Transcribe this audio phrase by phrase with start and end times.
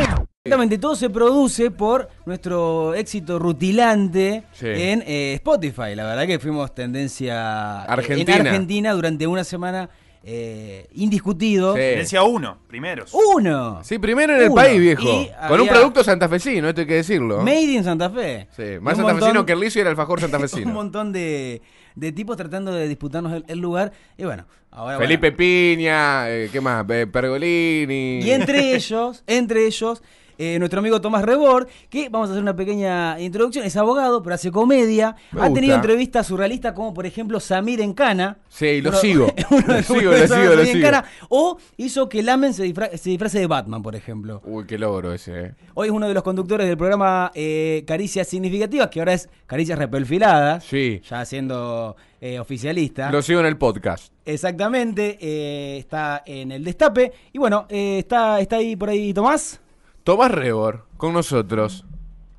[0.00, 4.66] Exactamente, todo se produce por nuestro éxito rutilante Sí.
[4.68, 5.94] en eh, Spotify.
[5.94, 7.34] La verdad que fuimos tendencia
[7.82, 8.36] eh, Argentina.
[8.36, 9.90] en Argentina durante una semana
[10.22, 11.74] eh, indiscutido.
[11.74, 11.80] Sí.
[11.80, 13.12] Decía uno, primeros.
[13.34, 13.80] Uno.
[13.84, 14.54] Sí, primero en el Uno.
[14.56, 15.02] país, viejo.
[15.02, 17.42] Y Con un producto santafesino, esto hay que decirlo.
[17.42, 18.48] Made in Santa Fe.
[18.56, 20.72] Sí, más un santafesino montón- que el liso y el alfajor un santafesino.
[20.72, 21.60] montón de,
[21.96, 23.92] de tipos tratando de disputarnos el, el lugar.
[24.16, 24.98] Y bueno, ahora.
[24.98, 25.36] Felipe bueno.
[25.36, 26.84] Piña, eh, ¿qué más?
[26.84, 28.20] Pergolini.
[28.22, 30.02] Y entre ellos, entre ellos,
[30.38, 34.34] eh, nuestro amigo Tomás Rebord, que vamos a hacer una pequeña introducción, es abogado, pero
[34.34, 35.16] hace comedia.
[35.32, 35.74] Me ha tenido gusta.
[35.76, 38.38] entrevistas surrealistas como, por ejemplo, Samir Encana.
[38.48, 39.26] Sí, lo Uno- sigo.
[39.50, 40.88] uno Lo sigo, lo sigo, lo sigo.
[41.28, 44.40] O hizo que Lamen se, disfra- se disfrace de Batman, por ejemplo.
[44.44, 45.52] Uy, qué logro ese, eh.
[45.74, 49.78] Hoy es uno de los conductores del programa eh, Caricias Significativas, que ahora es Caricias
[49.78, 50.64] Repelfiladas.
[50.64, 51.00] Sí.
[51.08, 53.10] Ya siendo eh, oficialista.
[53.10, 54.12] Lo sigo en el podcast.
[54.24, 57.12] Exactamente, eh, está en el destape.
[57.32, 59.60] Y bueno, eh, está, está ahí por ahí Tomás.
[60.06, 61.84] Tomás Rebor, con nosotros.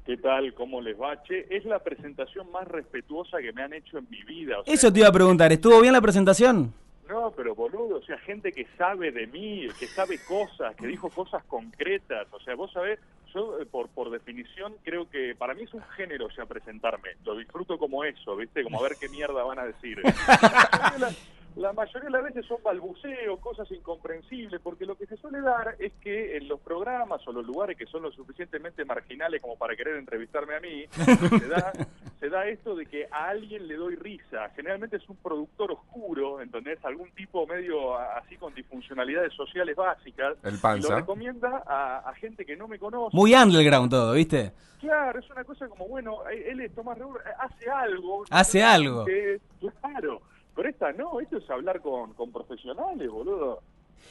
[0.05, 0.53] ¿Qué tal?
[0.53, 1.21] ¿Cómo les va?
[1.23, 4.62] Che, es la presentación más respetuosa que me han hecho en mi vida.
[4.62, 6.74] o sea, Eso te iba a preguntar, ¿estuvo bien la presentación?
[7.09, 11.09] No, pero boludo, o sea, gente que sabe de mí, que sabe cosas, que dijo
[11.09, 12.26] cosas concretas.
[12.32, 13.01] O sea, vos sabés,
[13.34, 17.18] yo eh, por, por definición creo que para mí es un género ya presentarme.
[17.26, 18.63] Lo disfruto como eso, ¿viste?
[18.63, 20.02] Como a ver qué mierda van a decir.
[21.58, 25.76] La, mayoría de las veces son balbuceos, cosas incomprensibles, porque lo que se suele dar
[25.80, 29.76] es que en los programas o los lugares que son lo suficientemente marginales como para
[29.76, 30.86] querer entrevistarme a mí,
[31.40, 31.74] se da,
[32.20, 34.49] se da esto de que a alguien le doy risa.
[34.55, 36.84] Generalmente es un productor oscuro, ¿entendés?
[36.86, 40.38] Algún tipo medio así con disfuncionalidades sociales básicas.
[40.44, 40.88] El panza.
[40.88, 43.16] Y lo recomienda a, a gente que no me conoce.
[43.16, 44.52] Muy underground todo, ¿viste?
[44.80, 47.04] Claro, es una cosa como, bueno, él es Tomás eh,
[47.40, 48.24] hace algo.
[48.30, 49.05] Hace algo.
[49.05, 49.40] Que-
[49.82, 50.21] claro,
[50.58, 53.62] pero esta no, esto es hablar con, con profesionales, boludo.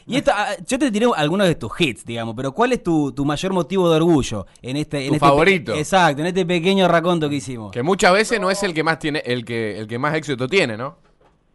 [0.07, 3.11] Y esta, ah, yo te tiré algunos de tus hits, digamos, pero ¿cuál es tu,
[3.13, 5.75] tu mayor motivo de orgullo en este, en Tu este pe- favorito.
[5.75, 7.73] exacto, en este pequeño raconto que hicimos.
[7.73, 10.47] Que muchas veces no es el que más tiene, el que, el que más éxito
[10.49, 10.97] tiene, ¿no?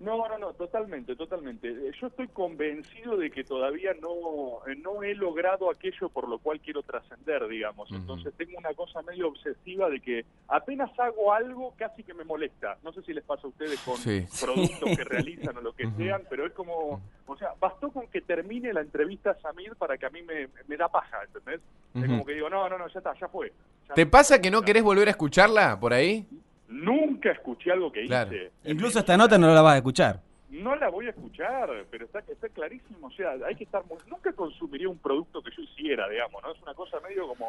[0.01, 1.67] No, no, no, totalmente, totalmente.
[1.69, 6.39] Eh, Yo estoy convencido de que todavía no, eh, no he logrado aquello por lo
[6.39, 7.91] cual quiero trascender, digamos.
[7.91, 12.77] Entonces tengo una cosa medio obsesiva de que apenas hago algo casi que me molesta.
[12.83, 14.25] No sé si les pasa a ustedes con Sí.
[14.43, 18.21] productos que realizan o lo que sean, pero es como, o sea, bastó con que
[18.21, 21.61] termine la entrevista a Samir para que a mí me, me da paja, ¿entendés?
[21.93, 23.53] Es como que digo, no, no, no, ya está, ya fue.
[23.87, 26.25] Ya ¿Te pasa que no querés volver a escucharla por ahí?
[26.71, 28.33] Nunca escuché algo que Claro.
[28.33, 28.51] hice.
[28.65, 30.19] Incluso esta nota no la vas a escuchar.
[30.49, 33.07] No la voy a escuchar, pero está, está clarísimo.
[33.07, 33.97] O sea, hay que estar muy.
[34.09, 36.51] Nunca consumiría un producto que yo hiciera, digamos, ¿no?
[36.51, 37.47] Es una cosa medio como.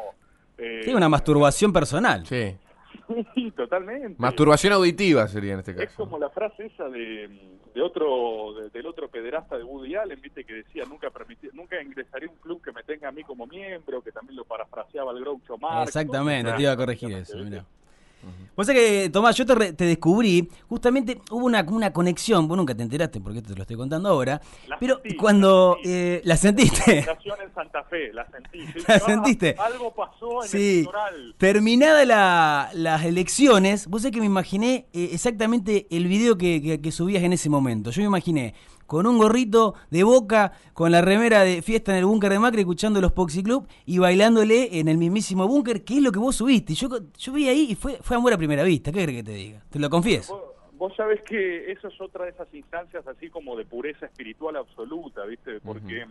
[0.57, 2.25] Eh, Sí, una masturbación personal.
[2.25, 2.55] Sí.
[3.35, 4.15] Sí, totalmente.
[4.17, 5.97] Masturbación auditiva sería en este Es caso.
[5.97, 7.27] como la frase esa de,
[7.73, 11.81] de otro de- del otro pederasta de Woody Allen, viste que decía nunca permití, nunca
[11.81, 15.11] ingresaré a un club que me tenga a mí como miembro, que también lo parafraseaba
[15.11, 15.87] el Groucho Marx.
[15.89, 16.55] Exactamente, ¿no?
[16.55, 17.35] te iba a corregir eso.
[17.39, 17.65] mirá.
[18.55, 22.55] Vos sabés que, Tomás, yo te, re- te descubrí, justamente hubo una, una conexión, vos
[22.55, 26.21] nunca te enteraste porque te lo estoy contando ahora, La pero sentí, cuando la eh,
[26.23, 28.59] la sentiste, Nación en Santa Fe, la sentí.
[28.87, 29.55] "Ah, sentiste.
[29.57, 31.35] algo pasó en el Sí, litoral.
[31.39, 36.79] terminada la- las elecciones, vos sabés que me imaginé eh, exactamente el video que, que-
[36.79, 37.89] que subías en ese momento.
[37.89, 38.53] Yo me imaginé
[38.85, 42.59] con un gorrito de boca, con la remera de fiesta en el búnker de Macri,
[42.61, 46.35] escuchando los Poxy Club y bailándole en el mismísimo búnker, que es lo que vos
[46.35, 46.75] subiste.
[46.75, 48.91] Yo, yo vi ahí y fue, fue amor a primera vista.
[48.91, 49.61] ¿Qué crees que te diga?
[49.69, 50.35] Te lo confieso.
[50.35, 54.55] Vos, vos sabés que eso es otra de esas instancias así como de pureza espiritual
[54.55, 55.59] absoluta, ¿viste?
[55.59, 56.05] Porque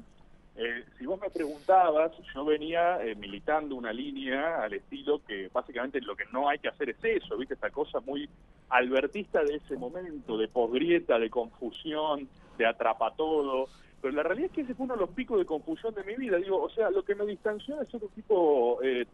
[0.55, 6.01] eh, si vos me preguntabas, yo venía eh, militando una línea al estilo que básicamente
[6.03, 7.55] lo que no hay que hacer es eso, ¿viste?
[7.55, 8.29] Esta cosa muy
[8.69, 13.69] albertista de ese momento, de posgrieta, de confusión, de atrapa todo.
[14.03, 16.17] Pero la realidad es que ese fue uno de los picos de confusión de mi
[16.17, 16.37] vida.
[16.37, 19.07] Digo, o sea, lo que me distanció es otro tipo eh,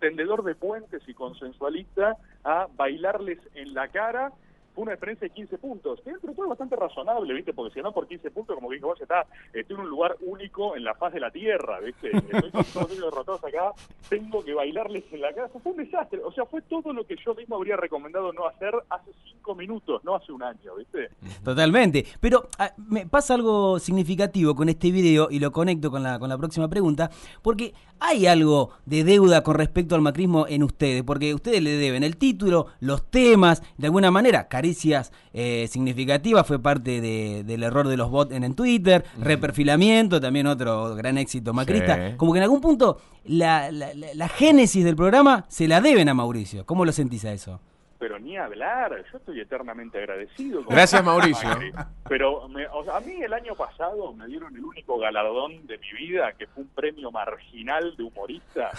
[0.00, 4.32] tendedor de puentes y consensualista a bailarles en la cara.
[4.74, 7.52] Fue una diferencia de 15 puntos, que dentro de todo es bastante razonable, ¿viste?
[7.52, 10.16] Porque si no por 15 puntos, como que dije, vos está, estoy en un lugar
[10.20, 12.10] único en la faz de la tierra, ¿viste?
[12.16, 13.72] Estoy con todos ellos derrotados acá,
[14.08, 15.48] tengo que bailarles en la cara.
[15.48, 18.74] Fue un desastre, o sea, fue todo lo que yo mismo habría recomendado no hacer
[18.90, 21.08] hace 5 minutos, no hace un año, ¿viste?
[21.44, 22.04] Totalmente.
[22.20, 26.28] Pero ah, me pasa algo significativo con este video y lo conecto con la, con
[26.28, 27.10] la próxima pregunta,
[27.42, 32.02] porque hay algo de deuda con respecto al macrismo en ustedes, porque ustedes le deben
[32.02, 37.86] el título, los temas, de alguna manera, caricias eh, significativas, fue parte de- del error
[37.86, 42.10] de los bots en, en Twitter, reperfilamiento, también otro gran éxito macrista.
[42.12, 42.16] Sí.
[42.16, 46.08] Como que en algún punto la, la- la- la génesis del programa se la deben
[46.08, 46.64] a Mauricio.
[46.64, 47.60] ¿Cómo lo sentís a eso?
[48.04, 49.02] Pero ni hablar.
[49.10, 50.62] Yo estoy eternamente agradecido.
[50.62, 51.48] con Gracias, Mauricio.
[51.48, 51.72] Macri.
[52.06, 55.78] Pero me- o sea, a mí el año pasado me dieron el único galardón de
[55.78, 58.72] mi vida, que fue un premio marginal de humorista,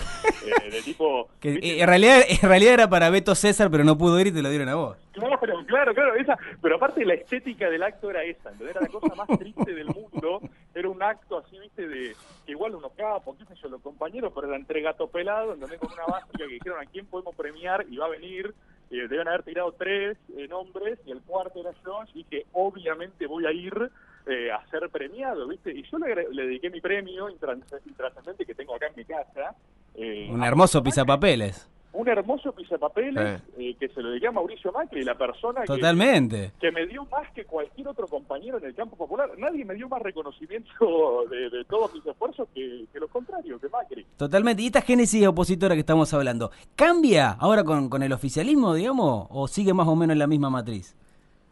[0.45, 1.27] eh, de tipo...
[1.39, 4.31] Que, eh, en, realidad, en realidad era para Beto César, pero no pudo ir y
[4.31, 4.97] te lo dieron a vos.
[5.13, 8.75] Claro, claro, claro, esa, pero aparte la estética del acto era esa, ¿entendés?
[8.75, 10.41] Era la cosa más triste del mundo,
[10.75, 14.33] era un acto así, viste, de que igual unos capos, qué sé yo, los compañeros,
[14.35, 15.79] pero era entre gato pelado, ¿entendés?
[15.79, 18.53] Con una básica que dijeron a quién podemos premiar y va a venir,
[18.91, 23.27] eh, deben haber tirado tres eh, nombres y el cuarto era yo, y que obviamente
[23.27, 23.91] voy a ir
[24.27, 25.71] eh, a ser premiado, ¿viste?
[25.71, 29.55] Y yo le, dediqué mi premio intrascendente que tengo acá en mi casa.
[29.95, 31.69] eh, Un hermoso pisapapeles.
[31.95, 36.85] Un hermoso pisapapeles eh, que se lo dediqué a Mauricio Macri, la persona que, me
[36.87, 39.29] dio más que cualquier otro compañero en el campo popular.
[39.37, 43.69] Nadie me dio más reconocimiento de, de todos mis esfuerzos que, que lo contrario, que
[43.69, 44.05] Macri.
[44.17, 44.61] Totalmente.
[44.61, 49.47] ¿Y esta génesis opositora que estamos hablando, cambia ahora con, con el oficialismo, digamos, o
[49.47, 50.95] sigue más o menos en la misma matriz?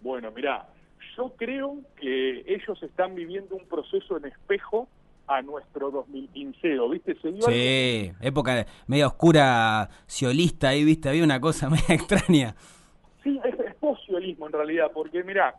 [0.01, 0.67] Bueno, mirá,
[1.17, 4.87] yo creo que ellos están viviendo un proceso en espejo
[5.27, 7.15] a nuestro 2015, ¿viste?
[7.21, 12.55] Se dio algo- Sí, época media oscura, ciolista, ahí, viste, había una cosa media extraña.
[13.23, 15.55] Sí, es, es posiolismo en realidad, porque mira,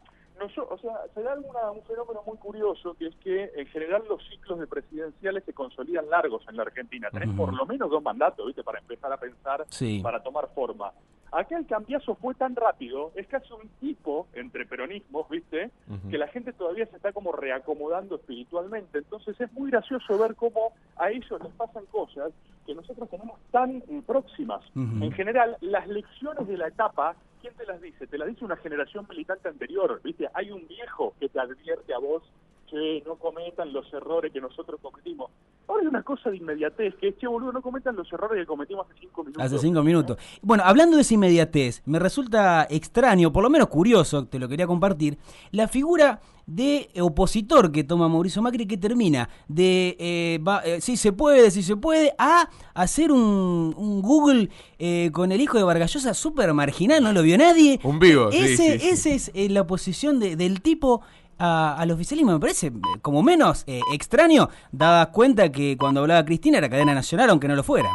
[0.48, 4.02] yo- o sea, se da alguna- un fenómeno muy curioso que es que en general
[4.08, 7.08] los ciclos de presidenciales se consolidan largos en la Argentina.
[7.10, 8.62] Tenés por lo menos dos mandatos, ¿viste?
[8.62, 10.00] Para empezar a pensar, Sí.
[10.02, 10.92] para tomar forma.
[11.32, 15.70] Acá el cambiazo fue tan rápido, es casi un tipo entre peronismos, ¿viste?
[16.08, 18.98] Que la gente todavía se está como reacomodando espiritualmente.
[18.98, 22.32] Entonces es muy gracioso ver cómo a ellos les pasan cosas
[22.66, 24.62] que nosotros tenemos tan eh, próximas.
[24.76, 28.06] En general, las lecciones de la etapa, ¿quién te las dice?
[28.06, 30.30] Te las dice una generación militante anterior, ¿viste?
[30.32, 32.22] Hay un viejo que te advierte a vos
[32.70, 35.30] que no cometan los errores que nosotros cometimos.
[35.66, 38.46] Ahora hay una cosa de inmediatez, que es, che, boludo, no cometan los errores que
[38.46, 39.42] cometimos hace cinco minutos.
[39.44, 40.18] Hace cinco minutos.
[40.42, 44.66] Bueno, hablando de esa inmediatez, me resulta extraño, por lo menos curioso, te lo quería
[44.66, 45.16] compartir,
[45.52, 50.98] la figura de opositor que toma Mauricio Macri que termina de eh, va- eh, si
[50.98, 55.64] se puede, si se puede, a hacer un, un Google eh, con el hijo de
[55.64, 57.80] Vargallosa súper marginal, no lo vio nadie.
[57.82, 58.88] Un vivo, Ese, sí, sí.
[58.90, 61.00] ese es eh, la oposición de- del tipo
[61.38, 62.32] a- al oficialismo.
[62.32, 62.72] Me parece eh,
[63.02, 67.56] como menos eh, extraño, dada cuenta que cuando hablaba Cristina era cadena nacional, aunque no
[67.56, 67.88] lo fuera.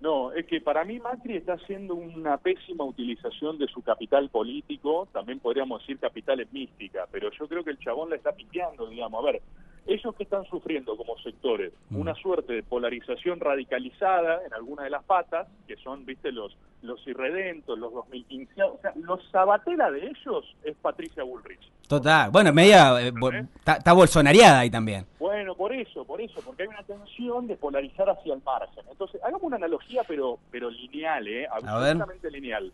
[0.00, 5.06] No, es que para mí Macri está haciendo una pésima utilización de su capital político,
[5.12, 8.88] también podríamos decir capital en mística, pero yo creo que el chabón la está pifiando,
[8.88, 9.22] digamos.
[9.22, 9.42] A ver,
[9.86, 11.96] ellos que están sufriendo como sectores Mm.
[12.00, 17.06] una suerte de polarización radicalizada en alguna de las patas, que son, viste, los los
[17.06, 21.60] irredentos, los 2015, o sea, los sabatera de ellos es Patricia Bullrich.
[21.86, 22.28] Total.
[22.32, 23.00] Bueno, media.
[23.00, 23.12] eh,
[23.54, 25.06] Está está bolsonariada ahí también.
[25.20, 28.84] Bueno, por eso, por eso, porque hay una tensión de polarizar hacia el margen.
[28.90, 31.46] Entonces, hagamos una analogía, pero, pero lineal, ¿eh?
[31.52, 32.72] absolutamente lineal.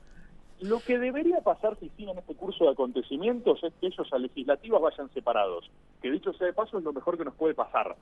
[0.61, 4.83] Lo que debería pasar si siguen este curso de acontecimientos es que ellos a legislativas
[4.83, 5.71] vayan separados.
[6.03, 7.95] Que dicho sea de paso es lo mejor que nos puede pasar.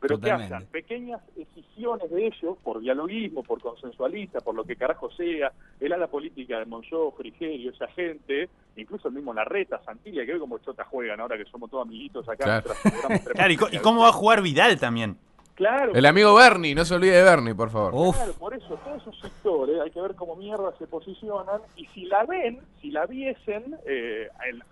[0.00, 0.54] Pero que Totalmente.
[0.54, 5.50] hagan pequeñas decisiones de ellos, por dialoguismo, por consensualista, por lo que carajo sea,
[5.80, 10.38] el ala política de Monzó, Frigerio, esa gente, incluso el mismo Larreta, Santilla, que ve
[10.38, 12.62] como chota juegan ahora que somos todos amiguitos acá.
[12.62, 12.74] Claro.
[13.08, 15.16] mientras Claro, ¿y, cómo va a jugar Vidal también?
[15.54, 17.92] Claro, El amigo Bernie, no se olvide de Bernie, por favor.
[17.94, 18.16] Uf.
[18.16, 22.06] Claro, por eso todos esos sectores hay que ver cómo mierda se posicionan y si
[22.06, 24.62] la ven, si la viesen eh, el-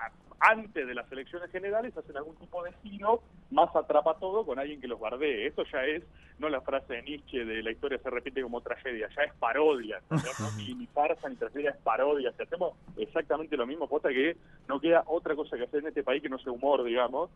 [0.45, 4.81] antes de las elecciones generales hacen algún tipo de giro más atrapa todo con alguien
[4.81, 5.47] que los bardee.
[5.47, 6.03] Esto ya es
[6.41, 10.01] no la frase de Nietzsche de la historia se repite como tragedia, ya es parodia.
[10.11, 10.17] No,
[10.57, 12.33] ni, ni farsa ni tragedia, es parodia.
[12.37, 16.03] Si hacemos exactamente lo mismo, posta que no queda otra cosa que hacer en este
[16.03, 17.31] país que no sea humor, digamos.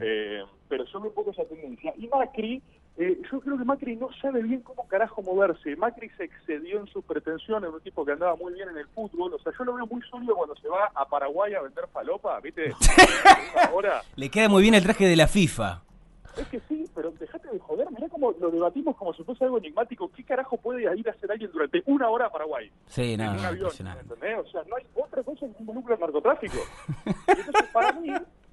[0.00, 1.92] Eh, pero yo veo un poco esa tendencia.
[1.98, 2.62] Y Macri,
[2.98, 5.74] eh, yo creo que Macri no sabe bien cómo carajo moverse.
[5.76, 9.32] Macri se excedió en sus pretensiones, un tipo que andaba muy bien en el fútbol.
[9.32, 12.38] O sea, yo lo veo muy sólido cuando se va a Paraguay a vender falopa,
[12.40, 12.72] ¿viste?
[13.68, 15.82] Ahora, Le queda muy bien el traje de la FIFA.
[16.36, 17.90] es que sí, pero dejate de joder.
[17.90, 20.10] Mirá cómo lo debatimos como si fuese algo enigmático.
[20.14, 22.70] ¿Qué carajo puede ir a hacer alguien durante una hora a Paraguay?
[22.86, 23.70] Sí, no, en un avión.
[24.00, 24.38] ¿entendés?
[24.38, 26.58] O sea, no hay otra cosa que involucre el narcotráfico.
[27.26, 28.10] Entonces, para mí,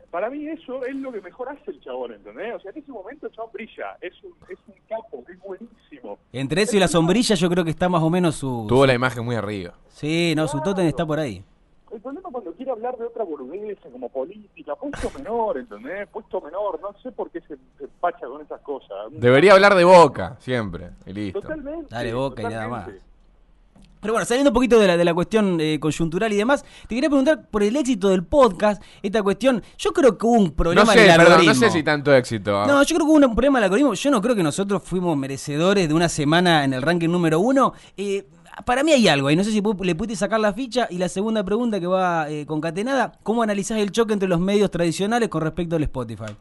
[0.09, 2.55] para mí eso es lo que mejor hace el chabón, ¿entendés?
[2.55, 6.19] O sea, en ese momento el chabón brilla, es un, es un capo, es buenísimo.
[6.33, 8.65] Entre eso y la sombrilla, yo creo que está más o menos su.
[8.67, 9.73] Tuvo la imagen muy arriba.
[9.89, 11.43] Sí, no, su tótem está por ahí.
[11.91, 16.07] El problema cuando quiere hablar de otra boludez, como política, puesto menor, ¿entendés?
[16.09, 18.95] Puesto menor, no sé por qué se, se empacha con esas cosas.
[19.11, 20.91] Debería hablar de boca, siempre.
[21.07, 21.41] Y listo.
[21.41, 21.87] Totalmente.
[21.89, 23.08] Dale boca y nada totalmente.
[24.01, 26.95] Pero bueno, saliendo un poquito de la, de la cuestión eh, coyuntural y demás, te
[26.95, 29.61] quería preguntar por el éxito del podcast, esta cuestión.
[29.77, 31.53] Yo creo que hubo un No problema sé, en el perdón, algoritmo.
[31.53, 32.65] no sé si tanto éxito.
[32.65, 33.93] No, yo creo que hubo un problema en el algoritmo.
[33.93, 37.73] Yo no creo que nosotros fuimos merecedores de una semana en el ranking número uno.
[37.97, 38.25] Eh,
[38.65, 40.87] para mí hay algo ahí, no sé si le pudiste sacar la ficha.
[40.89, 44.69] Y la segunda pregunta que va eh, concatenada, ¿cómo analizás el choque entre los medios
[44.71, 46.35] tradicionales con respecto al Spotify?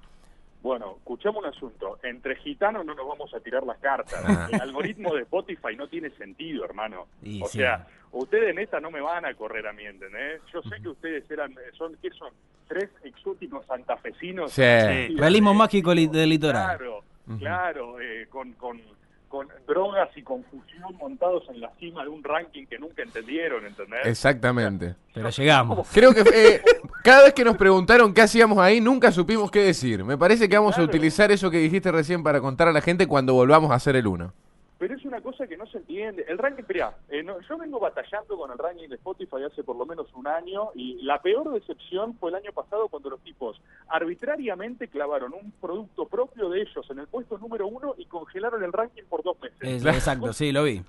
[0.62, 1.98] Bueno, escuchamos un asunto.
[2.02, 4.22] Entre gitanos no nos vamos a tirar las cartas.
[4.24, 4.48] Ah.
[4.52, 7.06] El algoritmo de Spotify no tiene sentido, hermano.
[7.22, 7.58] Y o sí.
[7.58, 10.42] sea, ustedes en esta no me van a correr a mí, ¿entendés?
[10.52, 12.32] Yo sé que ustedes eran, son, ¿qué son?
[12.66, 14.52] Tres exóticos santafesinos.
[14.52, 14.62] Sí.
[14.62, 16.76] Sí, Realismo mágico del litoral.
[16.76, 17.04] Claro,
[17.38, 18.80] claro, eh, con, con,
[19.28, 24.06] con drogas y confusión montados en la cima de un ranking que nunca entendieron, ¿entendés?
[24.06, 24.94] Exactamente.
[25.12, 25.88] Pero llegamos.
[25.92, 26.62] Creo que eh,
[27.04, 30.04] cada vez que nos preguntaron qué hacíamos ahí, nunca supimos qué decir.
[30.04, 33.06] Me parece que vamos a utilizar eso que dijiste recién para contar a la gente
[33.06, 34.32] cuando volvamos a hacer el uno.
[34.78, 36.24] Pero es una cosa que no se entiende.
[36.28, 39.76] El ranking, mirá, eh, no, yo vengo batallando con el ranking de Spotify hace por
[39.76, 43.60] lo menos un año y la peor decepción fue el año pasado cuando los tipos
[43.88, 48.72] arbitrariamente clavaron un producto propio de ellos en el puesto número uno y congelaron el
[48.72, 49.58] ranking por dos meses.
[49.60, 50.80] Es- exacto, sí, lo vi.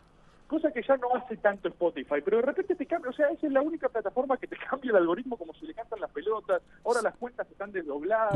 [0.50, 3.46] Cosa que ya no hace tanto Spotify, pero de repente te cambia, o sea, esa
[3.46, 6.62] es la única plataforma que te cambia el algoritmo como si le cantan las pelotas,
[6.84, 8.34] ahora las cuentas están desdobladas.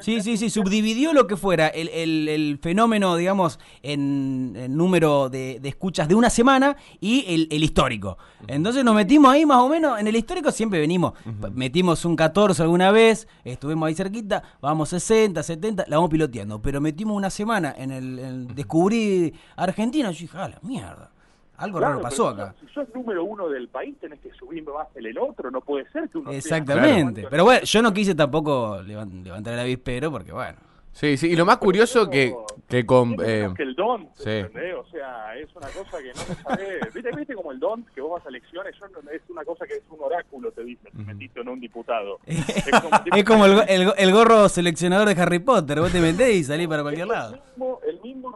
[0.00, 5.28] Sí, sí, sí, subdividió lo que fuera el, el- el fenómeno, digamos, en, en número
[5.28, 8.18] de, de escuchas de una semana y el, el histórico.
[8.46, 11.14] Entonces nos metimos ahí más o menos, en el histórico siempre venimos,
[11.54, 16.80] metimos un 14 alguna vez, estuvimos ahí cerquita, vamos 60, 70, la vamos piloteando, pero
[16.80, 21.10] metimos una semana en el, en descubrí Argentina, yo dije, ah, la mierda,
[21.58, 22.54] algo Claro, raro pasó acá.
[22.60, 25.88] Si sos número uno del país, tenés que subir más el el otro, no puede
[25.90, 30.10] ser que uno sea- Exactamente, pero bueno, yo no quise tampoco levan- levantar el avispero
[30.10, 30.58] porque bueno.
[30.92, 31.28] Sí, sí.
[31.28, 32.34] Y lo más curioso que,
[32.66, 33.14] que con...
[33.24, 34.30] Eh, que el don, sí.
[34.30, 34.74] ¿entendés?
[34.74, 36.80] O sea, es una cosa que no se sabe.
[36.94, 38.74] ¿Viste, ¿Viste como el don que vos vas a elecciones?
[38.80, 42.18] Yo no- es una cosa que es un oráculo, te dicen, metiste en un diputado.
[42.26, 46.00] Es como, Es como el, go- el el gorro seleccionador de Harry Potter, vos te
[46.00, 47.34] metés y salís para cualquier es lado.
[47.34, 48.32] El mismo, el mismo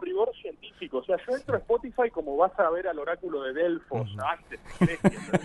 [0.91, 4.59] O sea, yo entro a Spotify como vas a ver al oráculo de Delfos antes.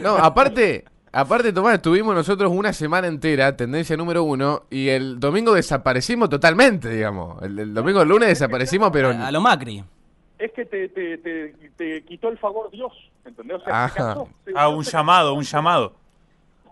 [0.00, 5.54] No, aparte, aparte, Tomás, estuvimos nosotros una semana entera, tendencia número uno, y el domingo
[5.54, 7.42] desaparecimos totalmente, digamos.
[7.42, 9.10] El, el domingo, el lunes desaparecimos, pero...
[9.10, 9.84] A lo Macri.
[10.38, 12.92] Es que te, te, te, te quitó el favor Dios,
[13.24, 13.56] ¿entendés?
[13.60, 14.14] O sea, Ajá.
[14.44, 15.94] Se- Ah, un se- llamado, un llamado.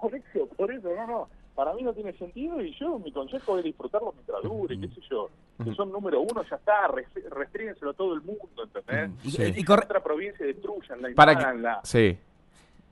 [0.00, 1.28] Por eso, por eso, no, no.
[1.56, 5.00] Para mí no tiene sentido y yo, mi consejo es disfrutarlo mientras dure, qué sé
[5.10, 5.30] yo.
[5.64, 9.10] Si son número uno, ya está, res- restríguenselo a todo el mundo, ¿entendés?
[9.24, 12.18] Y- y otra provincia destruyanla, para que, sí.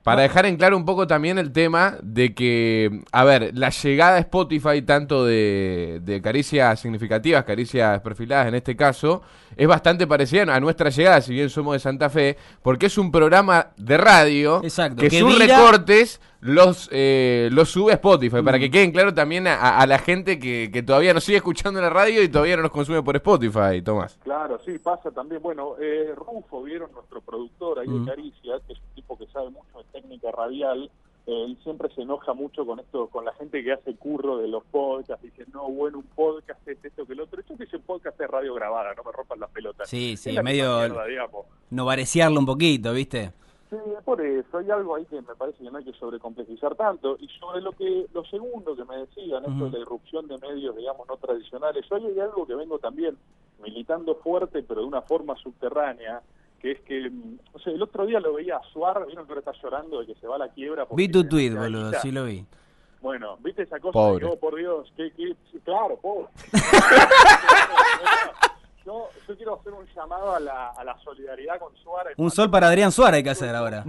[0.05, 4.17] Para dejar en claro un poco también el tema de que, a ver, la llegada
[4.17, 9.23] a Spotify, tanto de, de caricias significativas, caricias perfiladas en este caso,
[9.57, 13.11] es bastante parecida a nuestra llegada, si bien somos de Santa Fe, porque es un
[13.11, 18.43] programa de radio Exacto, que, que sus vira- recortes los, eh, los sube a Spotify,
[18.43, 18.61] para Mm.
[18.61, 21.89] que queden claro también a, la gente que, que todavía nos sigue escuchando en la
[21.89, 24.19] radio y todavía no nos consume por Spotify, Tomás.
[24.23, 25.41] Claro, sí, pasa también.
[25.41, 28.05] Bueno, eh, Rufo, vieron nuestro productor ahí Mm.
[28.05, 30.89] de Caricia, que es un tipo que sabe mucho de técnica radial.
[31.27, 34.47] eh, él siempre se enoja mucho con esto, con la gente que hace curro de
[34.47, 35.23] los podcasts.
[35.23, 37.39] Dice, no, bueno, un podcast es esto que el otro.
[37.39, 39.89] Esto que es un podcast es radio grabada, no me rompan las pelotas.
[39.89, 41.27] Sí, sí, medio mierda,
[41.71, 43.31] no vareciarlo un poquito, ¿viste?
[43.71, 47.17] Sí, por eso, hay algo ahí que me parece que no hay que sobrecomplejizar tanto.
[47.19, 49.65] Y sobre lo que lo segundo que me decían, esto Ujú.
[49.65, 53.17] de la irrupción de medios, digamos, no tradicionales, yo hay algo que vengo también
[53.63, 56.21] militando fuerte, pero de una forma subterránea,
[56.61, 59.31] que es que, mm, o sea, el otro día lo veía a Suar, vieron que
[59.33, 60.85] ahora está llorando de que se va a la quiebra.
[60.91, 62.45] Vi tu tweet, boludo, sí lo vi.
[63.01, 63.93] Bueno, ¿viste esa cosa?
[63.93, 64.25] Pobre.
[64.25, 66.27] Que, oh, por Dios, que, que, sí, claro, pobre.
[68.85, 72.13] yo, yo quiero hacer un llamado a la, a la solidaridad con Suárez.
[72.17, 73.83] Un sol para Adrián Suárez hay que hacer ahora.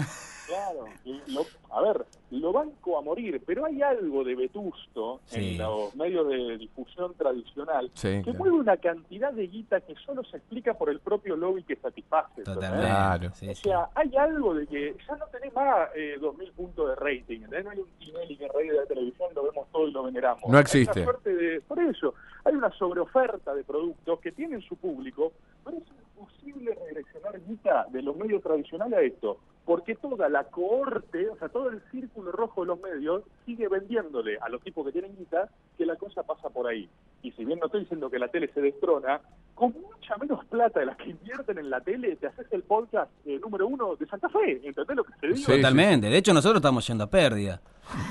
[0.46, 1.44] Claro, y lo-
[1.76, 5.52] a ver, lo banco a morir, pero hay algo de vetusto Sí.
[5.52, 8.38] en los medios de difusión tradicional Sí, que claro.
[8.38, 12.42] mueve una cantidad de guita que solo se explica por el propio lobby que satisface.
[12.44, 13.30] Claro.
[13.34, 16.94] Sí, O sea, hay algo de que ya no tenés más eh, 2.000 puntos de
[16.96, 17.64] rating, ¿entendés?
[17.64, 20.02] No hay un Tinelli que en radio de la televisión lo vemos todo y lo
[20.02, 20.42] veneramos.
[20.48, 21.00] No Hay existe.
[21.00, 22.14] una suerte de- por eso,
[22.44, 25.32] hay una sobreoferta de productos que tienen su público,
[25.64, 25.84] pero es
[26.16, 31.48] imposible redireccionar guita de los medios tradicionales a esto, porque toda la cohorte, o sea,
[31.48, 35.48] todo el círculo rojo de los medios sigue vendiéndole a los tipos que tienen guita
[35.76, 36.88] que la cosa pasa por ahí.
[37.22, 39.20] Y si bien no estoy diciendo que la tele se destrona,
[39.54, 43.10] con mucha menos plata de las que invierten en la tele, te haces el podcast
[43.24, 45.38] eh, número uno de Santa Fe, ¿entendés lo que te digo?
[45.38, 46.08] Sí, Totalmente.
[46.08, 47.60] De hecho, nosotros estamos yendo a pérdida,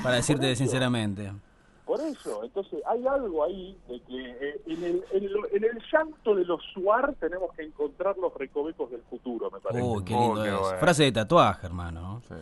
[0.04, 1.32] para decirte sinceramente.
[1.86, 5.82] Por eso, entonces hay algo ahí de que eh, en, el, en, lo- en el
[5.92, 9.84] llanto de los Suar tenemos que encontrar los recovecos del futuro, me parece.
[9.86, 10.60] Uy, qué Oh, lindo qué es.
[10.60, 10.80] bueno.
[10.80, 12.22] Frase de tatuaje, hermano.
[12.28, 12.34] Sí.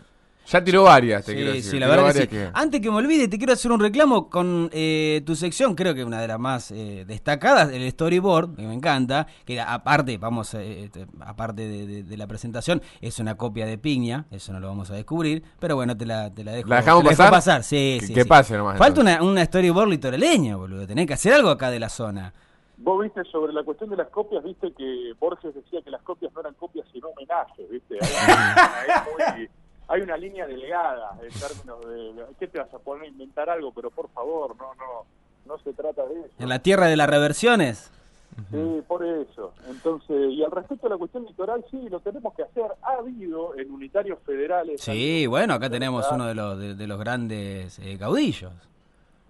[0.46, 1.72] Ya tiró varias, te Sí, quiero decir.
[1.72, 2.36] sí, la Tiró verdad que sí.
[2.36, 5.96] varias Antes que me olvide, te quiero hacer un reclamo con eh, tu sección, creo
[5.96, 10.54] que una de las más eh, destacadas, el storyboard, que me encanta, que aparte, vamos,
[10.56, 14.60] eh, este, aparte de, de- de la presentación, es una copia de Piña, eso no
[14.60, 16.68] lo vamos a descubrir, pero bueno, te la, te la dejo.
[16.68, 17.64] ¿La dejamos te dejo pasar?
[17.64, 18.28] Sí, Que- sí, que sí.
[18.30, 21.88] pase nomás, Falta una, una storyboard litoraleña, boludo, tenés que hacer algo acá de la
[21.90, 22.34] zona.
[22.76, 26.34] Vos viste sobre la cuestión de las copias, viste que Borges decía que las copias
[26.34, 27.98] no eran copias sino homenajes, viste.
[28.28, 29.50] Hay muy-
[29.88, 33.72] hay una línea delgada en términos de ¿qué te vas a poner a inventar algo?
[33.74, 35.06] Pero por favor, no, no,
[35.46, 36.30] no se trata de eso.
[36.40, 37.90] En la tierra de las reversiones.
[38.50, 39.54] Sí, por eso.
[39.70, 42.66] Entonces, y al respecto de la cuestión litoral, sí, lo tenemos que hacer.
[42.82, 44.82] Ha habido en unitarios federales.
[44.82, 48.52] Sí, bueno, acá tenemos uno de los, de, de los grandes eh, caudillos.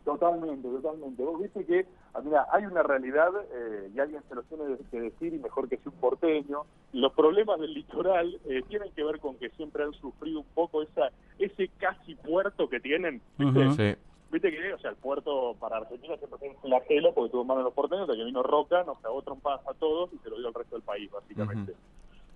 [0.04, 1.24] Totalmente, totalmente.
[1.24, 5.00] Vos viste que, ah, mira, hay una realidad eh, y alguien se lo tiene que
[5.00, 6.64] decir y mejor que sea un porteño.
[6.92, 10.82] Los problemas del litoral eh, tienen que ver con que siempre han sufrido un poco
[10.82, 13.22] esa ese casi puerto que tienen.
[13.38, 13.72] ¿viste?
[13.72, 14.00] Sí.
[14.32, 17.62] Viste que, o sea, el puerto para Argentina siempre fue un flagelo porque tuvo mano
[17.62, 20.48] los porteños, hasta que vino Roca, nos cagó trompadas a todos y se lo dio
[20.48, 21.74] al resto del país, básicamente.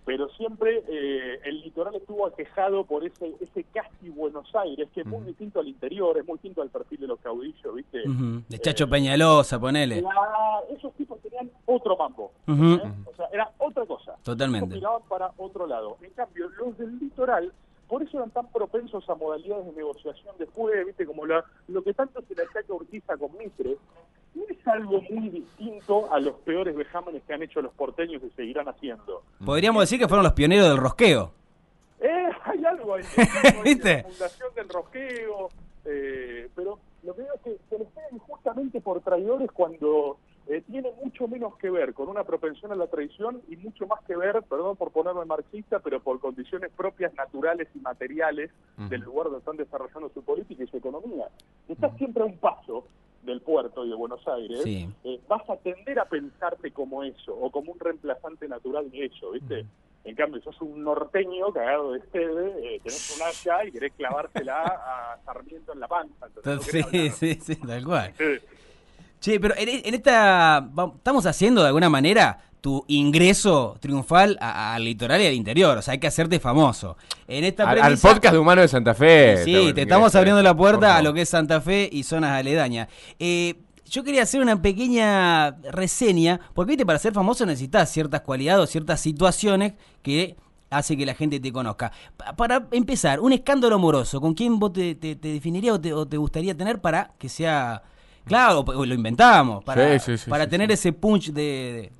[0.07, 5.05] Pero siempre eh, el litoral estuvo aquejado por ese ese casi Buenos Aires, que es
[5.05, 8.03] muy distinto al interior, es muy distinto al perfil de los caudillos, ¿viste?
[8.47, 10.01] De Chacho Eh, Peñalosa, ponele.
[10.01, 10.13] la-
[10.73, 12.31] esos tipos tenían otro mambo.
[12.47, 12.79] ¿eh?
[13.05, 14.15] O sea, era otra cosa.
[14.23, 14.75] Totalmente.
[14.75, 15.97] Miraban para otro lado.
[16.01, 17.51] En cambio, los del litoral,
[17.89, 21.05] por eso eran tan propensos a modalidades de negociación después, ¿viste?
[21.05, 23.75] Como la, lo que tanto se le achaca a Urquiza con Mitre,
[24.67, 29.23] algo muy distinto a los peores vejámenes que han hecho los porteños y seguirán haciendo.
[29.45, 31.31] Podríamos decir que fueron los pioneros del rosqueo.
[31.99, 33.03] Eh, hay algo ahí.
[33.63, 33.97] ¿Viste?
[33.97, 35.49] La fundación del rosqueo.
[35.85, 40.17] eh, pero lo que digo es que se les piden justamente por traidores cuando
[40.49, 44.01] eh, tiene mucho menos que ver con una propensión a la traición y mucho más
[44.03, 48.49] que ver, perdón por ponerme marxista, pero por condiciones propias, naturales y materiales
[48.89, 51.27] del lugar donde están desarrollando su política y su economía.
[51.65, 52.85] Si estás siempre a un paso
[53.27, 54.89] del puerto y de Buenos Aires, Sí.
[55.03, 59.31] eh, vas a tender a pensarte como eso, o como un reemplazante natural de eso,
[59.31, 59.65] ¿viste?
[60.03, 64.63] En cambio, sos un norteño cagado de sede, eh, tenés un hacha y querés clavársela
[64.63, 66.27] a Sarmiento en la panza.
[66.27, 66.73] ¿entendés?
[66.73, 68.13] No Sí, sí, sí, tal cual.
[69.19, 70.67] Che, pero en, en esta.
[70.95, 75.77] Estamos haciendo de alguna manera tu ingreso triunfal al litoral y al interior.
[75.77, 76.97] O sea, hay que hacerte famoso.
[77.27, 79.43] En esta Al, al premisa- podcast de Humano de Santa Fe.
[79.43, 82.87] Sí, te estamos abriendo la puerta a lo que es Santa Fe y zonas aledañas.
[83.19, 83.55] Eh,
[83.89, 88.67] yo quería hacer una pequeña reseña, porque viste, para ser famoso necesitas ciertas cualidades o
[88.67, 90.35] ciertas situaciones que
[90.69, 91.91] hace que la gente te conozca.
[92.17, 95.93] Pa- Para empezar, un escándalo amoroso, ¿con quién vos te, te, te definirías o te,
[95.93, 97.81] o te gustaría tener para que sea...
[98.27, 100.73] Claro, o lo inventamos, para, Sí, sí, sí, para sí, tener sí.
[100.73, 101.91] ese punch de, de- de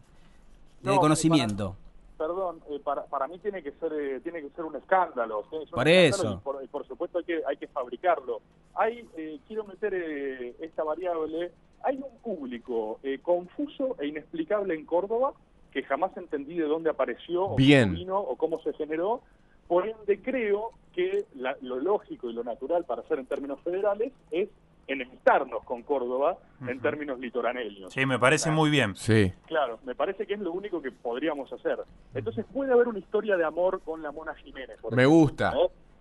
[0.96, 1.76] No, conocimiento.
[2.18, 5.44] perdón, eh, para, para mí tiene que ser eh, tiene que ser un escándalo.
[5.52, 6.34] un Por eso.
[6.34, 8.42] Y por, y por supuesto hay que, hay que fabricarlo.
[8.76, 11.52] Hay, eh, quiero meter eh, esta variable,
[11.84, 15.34] hay un público eh, confuso e inexplicable en Córdoba
[15.72, 17.90] que jamás entendí de dónde apareció, o Bien.
[17.90, 19.22] cómo vino, o cómo se generó.
[19.68, 24.12] Por ende creo que la- lo lógico y lo natural para hacer en términos federales
[24.32, 24.50] es
[24.88, 27.92] enemistarnos con Córdoba en términos litoraneños.
[27.94, 28.96] Sí, me parece muy bien.
[28.96, 29.32] Sí.
[29.48, 31.78] Claro, me parece que es lo único que podríamos hacer.
[32.14, 34.78] Entonces puede haber una historia de amor con la Mona Jiménez.
[34.82, 35.54] por Me ejemplo, gusta.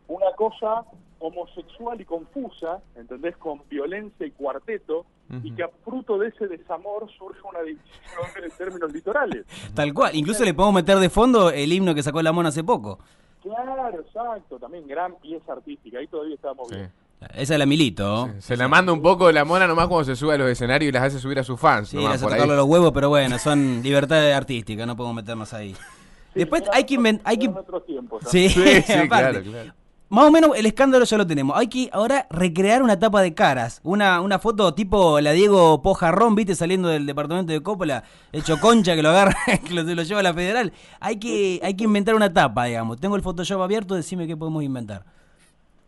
[0.08, 0.84] Una cosa
[1.18, 3.36] homosexual y confusa, ¿entendés?
[3.38, 5.04] Con violencia y cuarteto,
[5.42, 9.44] y que a fruto de ese desamor surge una división en términos litorales.
[9.74, 10.14] Tal cual.
[10.14, 13.00] Incluso le podemos meter de fondo el himno que sacó la mona hace poco.
[13.42, 16.76] Claro, exacto, también gran pieza artística, ahí todavía estábamos Sí.
[16.76, 16.92] bien.
[17.34, 18.30] Esa es la Milito.
[18.38, 20.92] Se la manda un poco la mona nomás cuando se sube a los escenarios y
[20.92, 21.88] las hace subir a sus fans.
[21.88, 22.48] Sí, nomás, le hace ahí.
[22.48, 25.74] los huevos, pero bueno, son libertades artísticas, no podemos meternos ahí.
[26.34, 27.28] Después hay que inventar...
[27.28, 27.50] Hay que...
[28.30, 29.08] Sí, Sí, sí, aparte.
[29.08, 29.74] claro, claro.
[30.08, 31.56] Más o menos el escándalo ya lo tenemos.
[31.58, 33.80] Hay que ahora recrear una tapa de caras.
[33.82, 38.94] Una, una foto tipo la Diego Pojarrón, viste, saliendo del departamento de Coppola, hecho concha
[38.94, 39.34] que lo agarra,
[39.66, 40.72] que lo, se lo lleva a la federal.
[41.00, 43.00] Hay que, hay que inventar una tapa, digamos.
[43.00, 45.04] Tengo el Photoshop abierto, decime qué podemos inventar.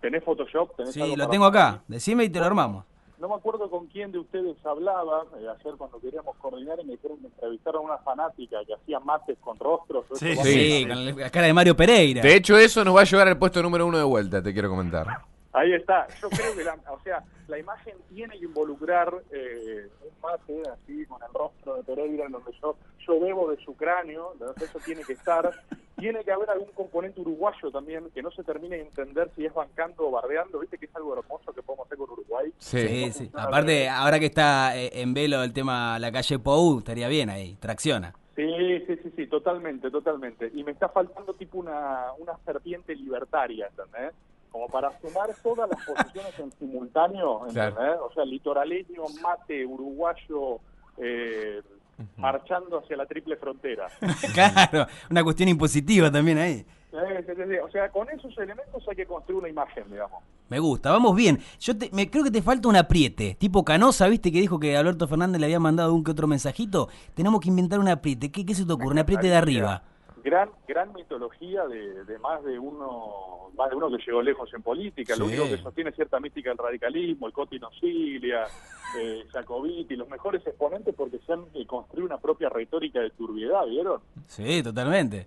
[0.01, 0.77] ¿Tenés Photoshop?
[0.77, 1.83] ¿Tenés Sí, algo lo tengo acá.
[1.89, 2.85] Decime y te lo armamos.
[3.19, 6.93] No me acuerdo con quién de ustedes hablaba eh, ayer cuando queríamos coordinar y me
[6.93, 10.05] dijeron que entrevistaron a una fanática que hacía mates con rostros.
[10.15, 10.43] Sí, Sí,
[10.85, 10.87] Sí.
[10.89, 12.23] con la cara de Mario Pereira.
[12.23, 14.69] De hecho, eso nos va a llevar al puesto número uno de vuelta, te quiero
[14.71, 15.07] comentar.
[15.53, 16.07] Ahí está.
[16.23, 19.89] Yo creo que la, o sea, la imagen tiene que involucrar eh,
[20.23, 22.77] mate así con el rostro de Pereira en donde yo,
[23.07, 25.51] yo bebo de su cráneo, entonces eso tiene que estar.
[25.99, 29.53] Tiene que haber algún componente uruguayo también que no se termine de entender si es
[29.53, 30.61] bancando o bardeando.
[30.61, 32.53] Viste que es algo hermoso que podemos hacer con Uruguay.
[32.59, 32.87] Sí.
[32.87, 33.31] Sí, sí.
[33.35, 37.57] Aparte, ahora que está eh, en velo el tema la calle Pou, estaría bien ahí,
[37.57, 38.15] tracciona.
[38.37, 38.47] Sí,
[38.87, 40.49] sí, sí, sí, totalmente, totalmente.
[40.55, 44.15] Y me está faltando tipo una, una serpiente libertaria, ¿entendés?
[44.51, 47.71] Como para sumar todas las posiciones en simultáneo, Claro.
[47.77, 47.99] ¿entendés?
[48.03, 50.59] O sea, litoraleño, mate, uruguayo,
[50.97, 51.63] eh,
[52.17, 53.89] marchando hacia la triple frontera.
[54.35, 56.65] claro, una cuestión impositiva también ahí.
[56.91, 57.61] Eh.
[57.63, 60.23] O sea, con esos elementos hay que construir una imagen, digamos.
[60.49, 61.39] Me gusta, vamos bien.
[61.61, 64.33] Yo te- me creo que te falta un apriete, tipo Canosa, ¿viste?
[64.33, 66.89] Que dijo que Alberto Fernández le había mandado un que otro mensajito.
[67.15, 68.31] Tenemos que inventar un apriete.
[68.33, 68.93] ¿Qué, qué se te ocurre?
[68.93, 69.83] Un apriete de arriba.
[70.29, 74.61] Gran, gran mitología de, de más de uno, más de uno que llegó lejos en
[74.63, 75.17] política.
[75.17, 78.45] Lo único que sostiene cierta mística del radicalismo, el Coti Nocilia,
[78.99, 83.65] eh, Jacobiti, los mejores exponentes porque se han eh, construido una propia retórica de turbiedad,
[83.65, 84.03] ¿vieron?
[84.27, 85.27] Sí, totalmente.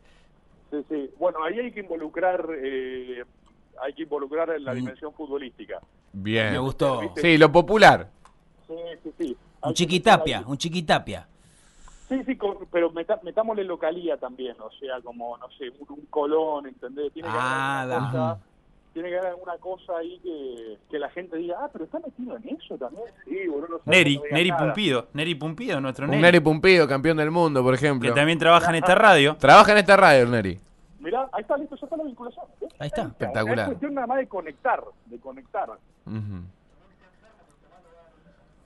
[0.69, 1.09] Sí, sí.
[1.17, 3.23] Bueno, ahí hay que involucrar, eh,
[3.81, 4.75] hay que involucrar en la Mm.
[4.75, 5.79] dimensión futbolística.
[6.13, 6.51] Bien.
[6.51, 7.11] Me gustó.
[7.15, 8.07] Sí, lo popular.
[8.67, 9.37] Sí, sí, sí.
[9.63, 11.27] Hay Un chiquitapia, un chiquitapia.
[12.11, 16.05] Sí, sí, con- pero meta- metámosle localía también, o sea, como, no sé, un, un
[16.07, 17.13] colón, ¿entendés?
[17.13, 18.39] Tiene que Ah, haber alguna cosa,
[18.93, 22.35] tiene que haber alguna cosa ahí que, que la gente diga, ah, pero está metido
[22.35, 23.05] en eso también.
[23.23, 23.67] Sí, boludo.
[23.69, 24.65] no sabes, Neri, no Neri nada.
[24.65, 25.07] Pumpido.
[25.13, 26.21] Neri Pumpido, nuestro Un Neri.
[26.23, 28.13] Neri Pumpido, campeón del mundo, por que ejemplo.
[28.13, 29.37] también trabaja en esta radio.
[29.39, 30.59] Trabaja en esta radio, Neri.
[30.99, 32.45] Mirá, ahí está, listo, ya está la vinculación.
[32.77, 33.03] Ahí está.
[33.03, 33.59] Espectacular.
[33.59, 35.69] Es cuestión nada más de conectar, de conectar.
[36.05, 36.43] Ujú.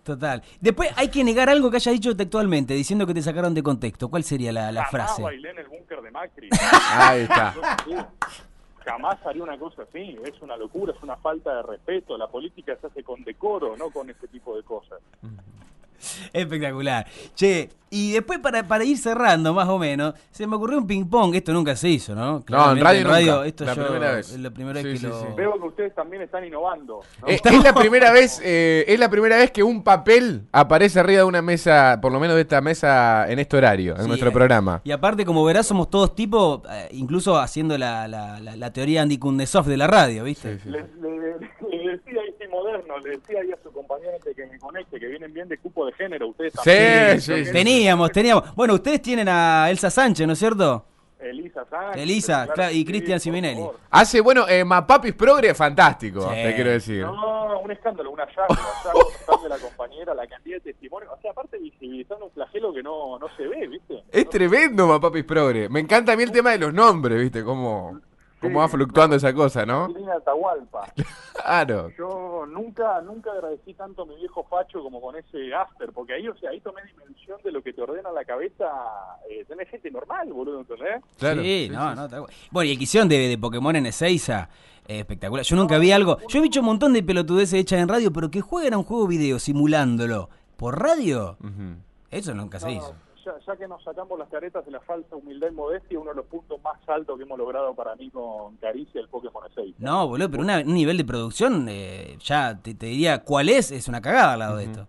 [0.06, 0.44] Total.
[0.62, 4.08] Después hay que negar algo que hayas dicho textualmente, diciendo que te sacaron de contexto.
[4.08, 5.24] ¿Cuál sería la, la Jamás frase?
[5.24, 6.50] bailé en el búnker de Macri.
[6.94, 7.56] Ahí está.
[8.86, 12.20] Jamás haría una cosa así, es una locura, es una falta de respeto.
[12.20, 15.00] La política se hace con decoro, no con ese tipo de cosas.
[16.34, 17.06] Espectacular.
[17.36, 21.34] Che, y después para, para ir cerrando más o menos, se me ocurrió un ping-pong.
[21.36, 22.44] Esto nunca se hizo, ¿no?
[22.44, 23.46] Claramente radio nunca.
[23.48, 24.32] esto La yo- primera vez.
[24.32, 25.24] es la primera Sí, vez sí, que sí.
[25.30, 25.36] lo...
[25.36, 27.00] Veo que ustedes también están innovando.
[27.22, 27.28] ¿no?
[27.30, 31.20] Eh, es la primera vez, eh, es la primera vez que un papel aparece arriba
[31.20, 34.30] de una mesa, por lo menos de esta mesa, en este horario, en Sí, nuestro
[34.30, 34.82] eh, programa.
[34.84, 39.04] Y aparte, como verás, somos todos tipos, eh, incluso haciendo la, la, la, la teoría
[39.04, 40.56] Andy Kundesov de la radio, ¿viste?
[40.56, 40.70] Sí, sí.
[40.70, 41.36] Le, le-
[41.70, 42.22] le decía
[42.56, 45.58] moderno, le decía ahí a su compañero antes que me conecte, que vienen bien de
[45.58, 47.22] cupo de género, ustedes Sí, también.
[47.22, 47.52] sí, sí.
[47.52, 48.56] Teníamos, teníamos.
[48.56, 50.86] Bueno, ustedes tienen a Elsa Sánchez, ¿no es cierto?
[51.20, 52.04] Elisa Sánchez.
[52.04, 53.66] Elisa, claro, y Cristian Siminelli.
[53.90, 56.36] Hace, bueno, eh, Mapapis Progre, fantástico, Sí.
[56.44, 57.02] te quiero decir.
[57.04, 61.12] No, un escándalo, un hallazgo, un hallazgo total de la compañera, la cantidad de testimonios.
[61.18, 64.04] O sea, aparte visibilizando un flagelo que no, no se ve, ¿viste?
[64.12, 65.68] Es No- tremendo Mapapis Progre.
[65.68, 67.44] Me encanta a mí el tema de los nombres, ¿viste?
[67.44, 68.00] Cómo,
[68.40, 69.88] cómo va fluctuando esa cosa, ¿no?
[69.88, 70.92] Línea Atahualpa.
[71.46, 71.92] Claro.
[71.96, 76.28] Yo nunca, nunca agradecí tanto a mi viejo Facho como con ese after, porque ahí,
[76.28, 78.66] o sea, ahí tomé dimensión de lo que te ordena la cabeza
[79.30, 81.04] eh, tener gente normal, boludo, ¿entendés?
[81.20, 81.44] Claro.
[81.44, 82.08] Sí, no, no.
[82.50, 84.50] Bueno, y el que hicieron de, de Pokémon en Ezeiza,
[84.88, 85.46] eh, espectacular.
[85.46, 86.18] Yo nunca vi algo.
[86.28, 88.84] Yo he visto un montón de pelotudeces hechas en radio, pero que jueguen a un
[88.84, 91.38] juego video simulándolo por radio,
[92.10, 92.96] eso nunca se No, hizo.
[93.26, 96.18] Ya, ya que nos sacamos las caretas de la falsa humildad y modestia, uno de
[96.18, 99.76] los puntos más altos que hemos logrado para mí con Caricia el Pokémon 6.
[99.80, 103.72] No, boludo, pero una- un nivel de producción, eh, ya te, te diría cuál es,
[103.72, 104.88] es una cagada al lado de esto.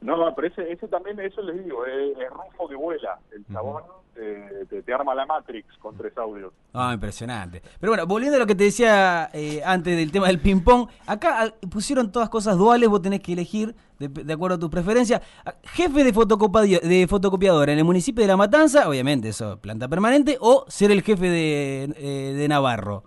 [0.00, 3.18] No, pero ese, ese también, eso les digo, es, es Rufo que vuela.
[3.32, 3.82] El chabón
[4.16, 6.52] eh, te, arma la Matrix con tres audios.
[6.72, 7.62] Ah, impresionante.
[7.80, 11.44] Pero bueno, volviendo a lo que te decía eh, antes del tema del ping-pong, acá
[11.44, 15.20] ah, pusieron todas cosas duales, vos tenés que elegir de, acuerdo a tus preferencias.
[15.44, 20.36] Ah, Jefe de, de fotocopiadora en el municipio de La Matanza, obviamente eso, planta permanente,
[20.40, 23.04] o ser el jefe de, eh, de Navarro.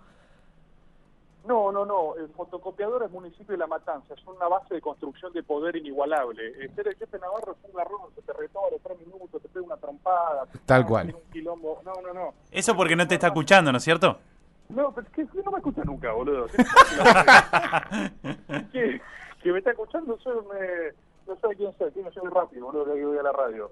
[1.48, 2.14] No, no, no.
[2.16, 4.12] El fotocopiador es municipio de La Matanza.
[4.12, 6.46] Es una base de construcción de poder inigualable.
[6.62, 9.48] Eh, ser el jefe de Navarro es un garrón, se te retore tres minutos, te
[9.48, 10.44] pega una trompada.
[10.52, 11.14] te Tal pega cual.
[11.14, 11.80] Un quilombo.
[11.86, 12.34] No, no, no.
[12.50, 14.18] Eso porque no te está escuchando, ¿no es cierto?
[14.68, 16.46] No, pero es que no me escucha nunca, boludo.
[18.72, 19.00] que,
[19.42, 20.92] que me está escuchando, yo me,
[21.28, 23.70] no sé quién soy, quién soy rápido, boludo, que voy a la radio.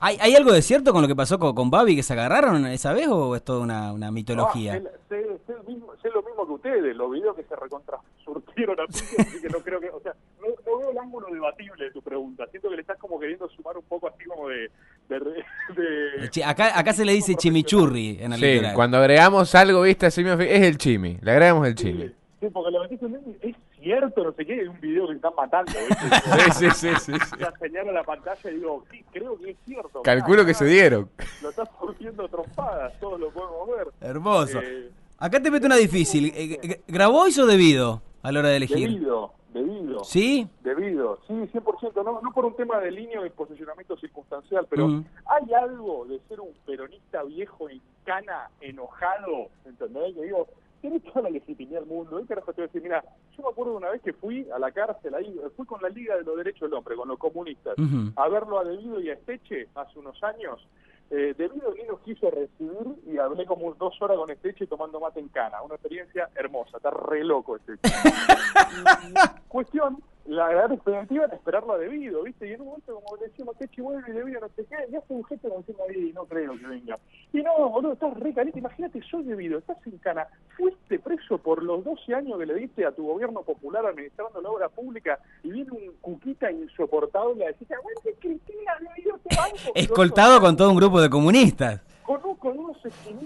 [0.00, 2.66] ¿Hay, hay algo de cierto con lo que pasó con, con Babi que se agarraron
[2.66, 4.74] esa vez o es toda una, una mitología?
[4.84, 7.56] Ah, sé, sé- sé el mismo- sé lo mismo que ustedes, los videos que se
[7.56, 10.98] recontra surtieron a pique, así que no creo que, o sea, no, no veo el
[10.98, 12.44] ángulo debatible de tu pregunta.
[12.50, 14.70] Siento que le estás como queriendo sumar un poco así como de...
[15.08, 20.22] de, Acá, acá se le dice chimichurri en el Sí, cuando agregamos algo, viste, así
[20.22, 21.18] me es el chimi.
[21.22, 22.08] Le agregamos el chimi.
[22.08, 25.14] Sí, sí, porque le metiste un es cierto, no sé qué, hay un video que
[25.14, 25.72] están matando.
[26.58, 27.12] Sí, sí, sí.
[27.38, 30.02] Ya señalo la pantalla y digo, sí, creo que es cierto.
[30.02, 31.08] Calculo que se dieron.
[31.42, 33.88] Lo estás surtiendo trompadas, todos lo podemos ver.
[34.00, 34.60] Hermoso.
[34.60, 36.26] Eh, Acá te meto una difícil.
[36.26, 38.88] Eh, eh, ¿Grabó o debido a la hora de elegir?
[38.88, 40.04] debido, debido.
[40.04, 40.48] ¿Sí?
[40.62, 45.04] Debido, sí, 100%, no, no por un tema de línea y posicionamiento circunstancial, pero Ujú.
[45.26, 50.14] hay algo de ser un peronista viejo en cana, enojado, ¿entendés?
[50.14, 50.46] Que digo,
[50.80, 52.18] tiene toda la legitimidad del mundo.
[52.18, 52.82] ¿Qué carajo te voy a decir?
[52.82, 53.04] Mira,
[53.36, 55.88] yo me acuerdo de una vez que fui a la cárcel, ahí, fui con la
[55.88, 58.12] Liga de los Derechos del Hombre, con los comunistas, Ujú.
[58.16, 60.66] a verlo a Debido y a Esteche hace unos años,
[61.10, 64.66] Eh, debido ni nos quiso recibir y hablé como dos horas con este hecho y
[64.66, 65.62] tomando mate en cana.
[65.62, 67.88] Una experiencia hermosa, está re loco este hecho.
[69.08, 69.14] Y,
[69.48, 72.46] cuestión, la gran expectativa era esperarlo debido, ¿viste?
[72.48, 74.94] Y en un momento como le decíamos, que chihuahua y debido, no sé qué, y
[74.96, 76.98] hace un gesto como diciendo ahí, no creo que venga.
[77.32, 81.62] Y no, boludo, estás re caliente, imagínate, soy debido, estás en cana, fuiste preso por
[81.62, 85.50] los 12 años que le diste a tu gobierno popular administrando la obra pública y
[85.50, 89.56] viene un cuquita insoportable a decirte, aguante Cristina, debido, te banco.
[89.74, 91.80] Escoltado con todo un grupo de comunistas.
[92.04, 92.76] Con, un- con unos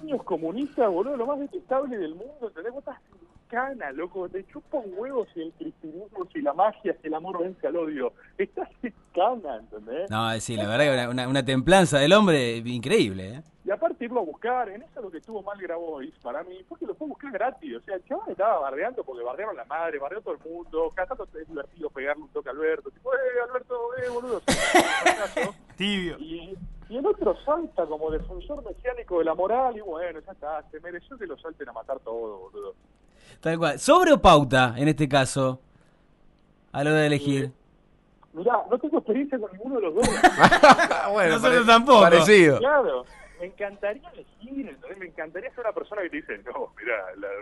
[0.03, 2.73] niños comunistas, boludo, lo más detestable del mundo, ¿entendés?
[2.73, 2.99] Vos estás
[3.53, 7.39] cana, loco, te chupa un huevo si el cristianismo, si la magia, si el amor
[7.43, 8.13] vence al odio.
[8.39, 8.69] Estás
[9.15, 10.09] cana, ¿entendés?
[10.11, 13.43] No, sí, la verdad que una, una- una templanza del hombre increíble, ¿eh?
[13.65, 16.79] Y aparte irlo a buscar, en eso lo que estuvo mal Grabois para mí fue
[16.81, 17.77] que lo fue a buscar gratis.
[17.77, 20.91] O sea, el chaval estaba bardeando porque bardearon la madre, bardeó todo el mundo.
[20.97, 22.91] Cada tanto es divertido pegarle un toque a Alberto.
[22.91, 24.43] Tipo, eh, Alberto, eh, boludo.
[25.77, 26.17] Tibio.
[26.19, 26.57] y,
[26.89, 30.81] y el otro salta como defensor mesiánico de la moral y bueno, ya está, se
[30.81, 32.75] mereció que lo salten a matar todo, boludo.
[33.41, 33.79] Tal cual.
[33.79, 35.61] ¿Sobre o pauta, en este caso?
[36.73, 37.53] A lo de elegir.
[38.33, 40.09] Mirá, no tengo experiencia con ninguno de los dos.
[41.13, 42.01] bueno, Nosotros tampoco.
[42.01, 42.59] Parecido.
[42.59, 43.05] Claro,
[43.43, 44.99] me encantaría elegir, ¿entendés?
[44.99, 46.95] me encantaría ser una persona que te dice, no, mira,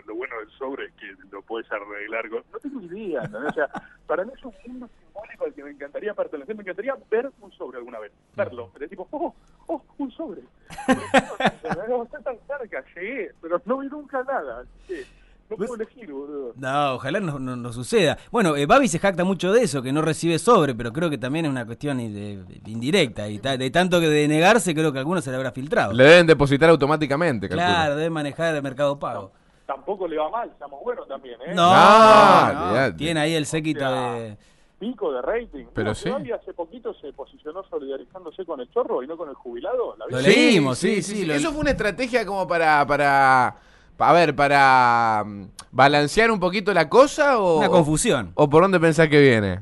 [0.07, 2.43] lo bueno del sobre es que lo puedes arreglar con...
[2.51, 3.51] No tengo idea, ¿entendés?
[3.51, 3.69] O sea,
[4.07, 7.53] para mí es un mundo simbólico al que me encantaría pertenecer, me encantaría ver un
[7.53, 9.35] sobre alguna vez, verlo, de tipo, oh,
[9.66, 10.40] oh, un sobre.
[11.62, 15.19] Pero no está tan cerca, llegué, pero no vi nunca nada, así que
[15.51, 16.53] no puedo elegir, boludo.
[16.57, 18.17] No, ojalá no, no- no suceda.
[18.31, 21.19] Bueno, eh, Babi se jacta mucho de eso, que no recibe sobre, pero creo que
[21.19, 23.29] también es una cuestión i- de- de- indirecta.
[23.29, 25.93] Y ta- de tanto que de negarse, creo que a algunos se le habrá filtrado.
[25.93, 27.67] Le deben depositar automáticamente, calculo.
[27.67, 29.33] Claro, debe manejar el mercado pago.
[29.67, 31.55] Tampoco le va mal, estamos buenos también, ¿eh?
[31.55, 34.37] No, Ah, tiene ahí el séquito O sea, de...
[34.81, 35.67] Pico de rating.
[35.75, 36.09] Pero Mira, sí.
[36.11, 39.95] Babi hace poquito se posicionó solidarizándose con el chorro y no con el jubilado.
[39.99, 43.63] ¿La Lo leímos, sí, sí, lo- Eso fue una estrategia como para, para, pa-
[44.01, 48.33] a ver, para mm, balancear un poquito la cosa o, Una confusión.
[48.35, 49.61] o por dónde pensás que viene.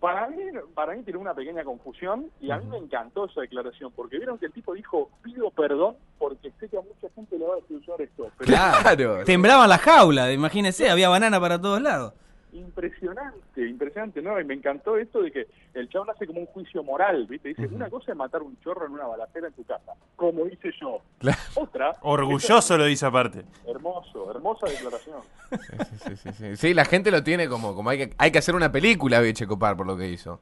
[0.00, 0.36] Para mí,
[0.74, 4.38] para mí tiene una pequeña confusión y a mí me encantó esa declaración porque vieron
[4.38, 7.56] que el tipo dijo pido perdón porque sé que a mucha gente le va a
[7.56, 8.30] desilusionar esto.
[8.38, 9.24] Pero Claro.
[9.24, 12.12] Temblaban la jaula, imagínese, había banana para todos lados.
[12.52, 14.40] Impresionante, impresionante, ¿no?
[14.40, 17.48] Y me encantó esto de que el chabón hace como un juicio moral, ¿viste?
[17.48, 20.70] Dice, una cosa es matar un chorro en una balacera en tu casa, como hice
[20.80, 21.00] yo.
[21.18, 21.38] Claro.
[21.54, 23.44] Otra, Orgulloso lo dice aparte.
[23.66, 25.20] hermoso, hermosa declaración.
[25.50, 25.56] Sí,
[25.96, 26.56] sí, sí, sí.
[26.56, 29.32] Sí, la gente lo tiene como, como hay que, hay que hacer una película de
[29.32, 30.40] Checopar por lo que hizo.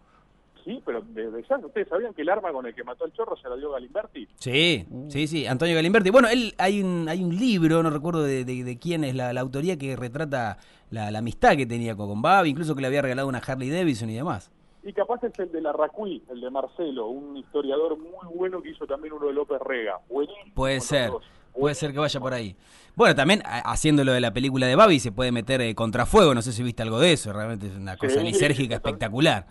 [0.66, 3.36] Sí, pero desde ya, ¿ustedes sabían que el arma con el que mató al chorro
[3.36, 4.26] se la dio Galimberti?
[4.40, 6.10] Sí, sí, sí, Antonio Galimberti.
[6.10, 9.32] Bueno, él hay un, hay un libro, no recuerdo de, de- de quién es la,
[9.32, 10.58] la autoría, que retrata
[10.90, 13.70] la, la amistad que tenía con, con Babi, incluso que le había regalado una Harley
[13.70, 14.50] Davidson y demás.
[14.82, 18.70] Y capaz es el de la Racuí, el de Marcelo, un historiador muy bueno que
[18.70, 20.00] hizo también uno de López Rega.
[20.08, 20.52] Buenísimo.
[20.54, 21.12] Puede ser,
[21.52, 22.56] puede ser que vaya por ahí.
[22.96, 26.34] Bueno, también a- haciendo lo de la película de Babi se puede meter eh, contrafuego,
[26.34, 29.46] no sé si viste algo de eso, realmente es una cosa Sí, lisérgica espectacular.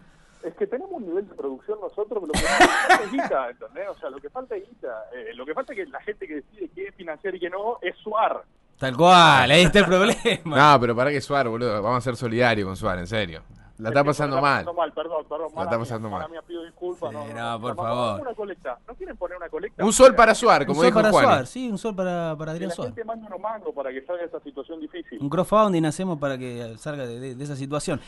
[0.46, 3.90] Es que tenemos un nivel de producción nosotros, pero lo que falta es guita, ¿entendés?
[3.90, 5.06] O sea, lo que falta es guita.
[5.14, 7.80] Eh, lo que falta es que la gente que decide qué financiar y qué no
[7.82, 8.44] es Suar.
[8.78, 10.74] Tal cual, ahí está el problema.
[10.74, 11.82] No, pero para que Suar, boludo.
[11.82, 13.42] Vamos a ser solidarios con Suar, en serio.
[13.78, 14.52] La está pasando La mal.
[14.64, 15.48] pasando mal, perdón, perdón.
[15.50, 16.32] La mala está mía, pasando mala mal.
[16.32, 17.10] mía, pido disculpas.
[17.10, 18.22] Sí, no, no, por Vamos, favor.
[18.22, 18.80] Una colecta.
[18.88, 19.84] ¿No quieren poner una colecta?
[19.84, 21.24] Un sol para Suar, como un sol dijo para Juan.
[21.26, 22.88] Suar, sí, un sol para, para Que Adrián la Suar.
[22.88, 25.18] gente mande unos mangos para que salga de esta situación difícil.
[25.22, 28.00] Un crowdfunding hacemos para que salga de, de- de esa situación.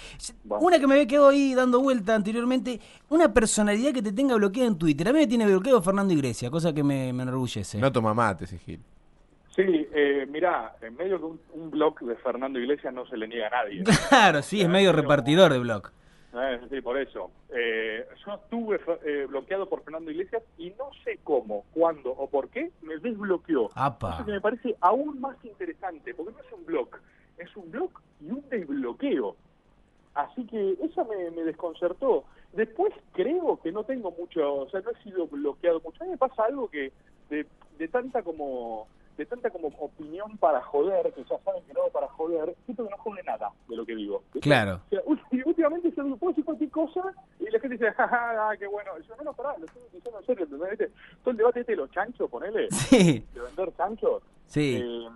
[0.49, 0.58] Va.
[0.60, 4.69] Una que me había quedado ahí dando vuelta anteriormente, una personalidad que te tenga bloqueada
[4.69, 5.10] en Twitter.
[5.10, 7.77] A mí me tiene bloqueado Fernando Iglesias, cosa que me, me enorgullece.
[7.77, 8.80] No toma mate, Gil.
[9.53, 13.27] Sí, eh, mirá, en medio de un, un blog de Fernando Iglesias no se le
[13.27, 13.83] niega a nadie.
[14.09, 15.91] Claro, sí, es medio repartidor de blog.
[16.33, 17.31] Eh, sí, por eso.
[17.49, 22.49] Eh, yo estuve eh, bloqueado por Fernando Iglesias y no sé cómo, cuándo o por
[22.49, 23.69] qué me desbloqueó.
[23.75, 24.11] Apa.
[24.11, 26.89] Cosa que me parece aún más interesante, porque no es un blog,
[27.37, 27.91] es un blog
[28.21, 29.35] y un desbloqueo.
[30.13, 32.25] Así que eso me, me desconcertó.
[32.53, 36.03] Después creo que no tengo mucho, o sea, no he sido bloqueado mucho.
[36.03, 36.91] A mí me pasa algo que
[37.29, 37.45] de,
[37.77, 38.87] de tanta como
[39.17, 42.91] de tanta como opinión para joder, que ya saben que no para joder, siento que
[42.91, 44.23] no jode nada de lo que digo.
[44.41, 44.82] Claro.
[44.86, 45.01] O sea,
[45.45, 47.01] últimamente yo digo, puedo decir cualquier cosa
[47.39, 48.91] y la gente dice, jaja, qué bueno.
[48.99, 50.91] Y yo, no, no, pará, lo estoy diciendo en serio, ¿entendés?
[51.23, 54.21] Todo el debate este de los chanchos, ponele, Sí, de vender chanchos.
[54.47, 54.79] Sí.
[54.83, 55.07] Eh,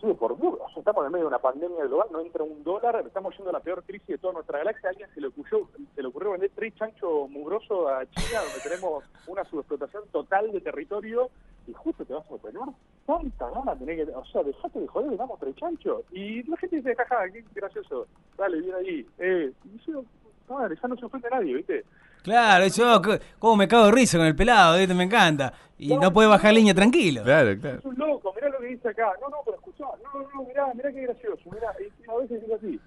[0.00, 0.32] sigue por
[0.70, 3.52] sea, estamos en medio de una pandemia global, no entra un dólar, estamos yendo a
[3.54, 4.88] la peor crisis de toda nuestra galaxia.
[4.88, 8.60] A alguien se le ocurrió, se le ocurrió vender tres chanchos mugrosos a China, donde
[8.68, 11.30] tenemos una subexplotación total de territorio,
[11.66, 12.68] y justo te vas a operar.
[13.06, 14.12] Tanta gana tenés que.
[14.12, 16.02] O sea, dejate de joder, damos tres chanchos.
[16.10, 18.06] Y la gente dice, jaja, qué gracioso.
[18.36, 19.06] Dale, bien ahí.
[19.18, 20.04] Eh, y yo,
[20.48, 21.84] madre, ya no se ofende a nadie, ¿viste?
[22.22, 24.94] Claro, yo c- cómo me cago de risa con el pelado, ¿viste?
[24.94, 25.52] me encanta.
[25.82, 27.22] Y no puede bajar línea tranquilo.
[27.22, 27.78] Claro, claro.
[27.78, 29.12] Es un loco, mirá lo que dice acá.
[29.20, 29.84] No, no, pero escuchá.
[30.02, 31.42] No, no, no, mirá, mirá qué gracioso.
[31.50, 32.80] Mirá, y a veces dice así.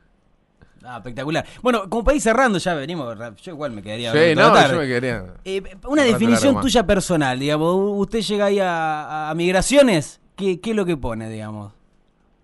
[0.84, 1.46] Ah, espectacular.
[1.64, 3.18] Bueno, como para ir cerrando, ya venimos.
[3.42, 4.12] Yo igual me quedaría.
[4.12, 4.74] Sí, no, tarde.
[4.76, 5.26] yo me quería.
[5.44, 7.76] Eh, una definición tuya personal, digamos.
[8.00, 11.74] Usted llega ahí a, a migraciones, ¿qué, ¿qué es lo que pone, digamos?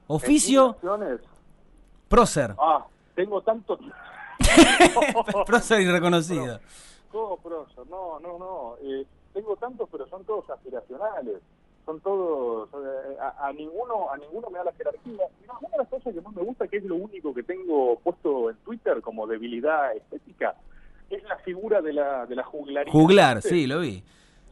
[0.07, 1.21] Oficio, Migraciones.
[2.09, 2.55] prócer.
[2.59, 2.85] Ah,
[3.15, 3.77] tengo tanto.
[5.45, 6.59] prócer irreconocido.
[7.11, 8.75] Todo prócer, no, no, no.
[8.83, 11.41] Eh, tengo tantos, pero son todos aspiracionales.
[11.85, 12.69] Son todos.
[12.73, 15.25] eh, a, a ninguno a ninguno me da la jerarquía.
[15.47, 17.97] No, una de las cosas que más me gusta, que es lo único que tengo
[17.99, 20.55] puesto en Twitter como debilidad estética,
[21.09, 22.91] es la figura de la, de la juglaría.
[22.93, 24.03] Juglar, sí, lo vi.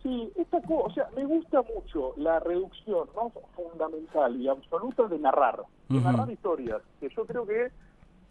[0.02, 5.20] Sí, esta cosa, o sea, me gusta mucho la reducción más fundamental y absoluta de
[5.20, 7.70] narrar, de narrar historias, que yo creo que,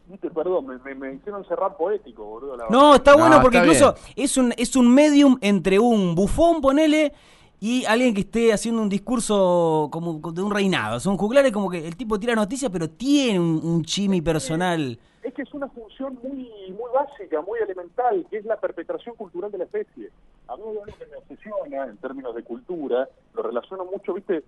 [0.09, 2.57] viste, perdón, me, me, me hicieron cerrar poético, boludo.
[2.57, 6.15] La No, está No, bueno porque está incluso es un, es un medium entre un
[6.15, 7.13] bufón, ponele,
[7.61, 10.97] y alguien que esté haciendo un discurso como de un reinado.
[10.97, 13.85] O sea, un juglar es como que el tipo tira noticias, pero tiene un, un
[13.85, 14.99] chimi personal.
[15.23, 19.51] Es que es una función muy muy básica, muy elemental, que es la perpetración cultural
[19.51, 20.11] de la especie.
[20.47, 24.43] A mí algo que me obsesiona en términos de cultura, lo relaciono mucho, viste,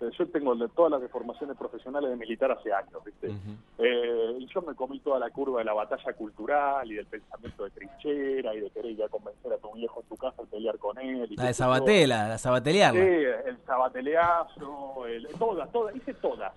[0.00, 3.34] Eh, yo tengo todas las deformaciones profesionales de militar hace años, viste.
[3.78, 7.70] Eh, yo me comí toda la curva de la batalla cultural y del pensamiento de
[7.70, 10.78] trinchera y de querer ir a convencer a tu viejo en tu casa a pelear
[10.78, 11.26] con él.
[11.30, 11.54] y La de
[12.06, 13.00] la Sabatelearla.
[13.00, 16.52] Sí, el sabateleazo, el, todas, todas, hice todas,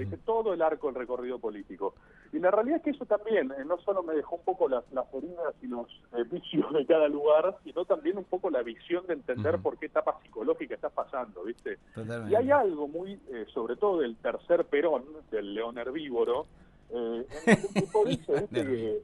[0.00, 1.94] hice todo el arco del recorrido político.
[2.32, 4.82] Y la realidad es que eso también eh, no solo me dejó un poco las,
[4.92, 9.06] las heridas y los eh, vicios de cada lugar, sino también un poco la visión
[9.06, 11.78] de entender por qué etapa psicológica estás pasando, ¿viste?
[11.94, 12.32] Totalmente.
[12.32, 16.46] Y hay algo muy, eh, sobre todo del tercer perón, del león herbívoro,
[16.94, 18.62] eh, en el tipo dice, ¿viste?
[18.64, 19.00] que-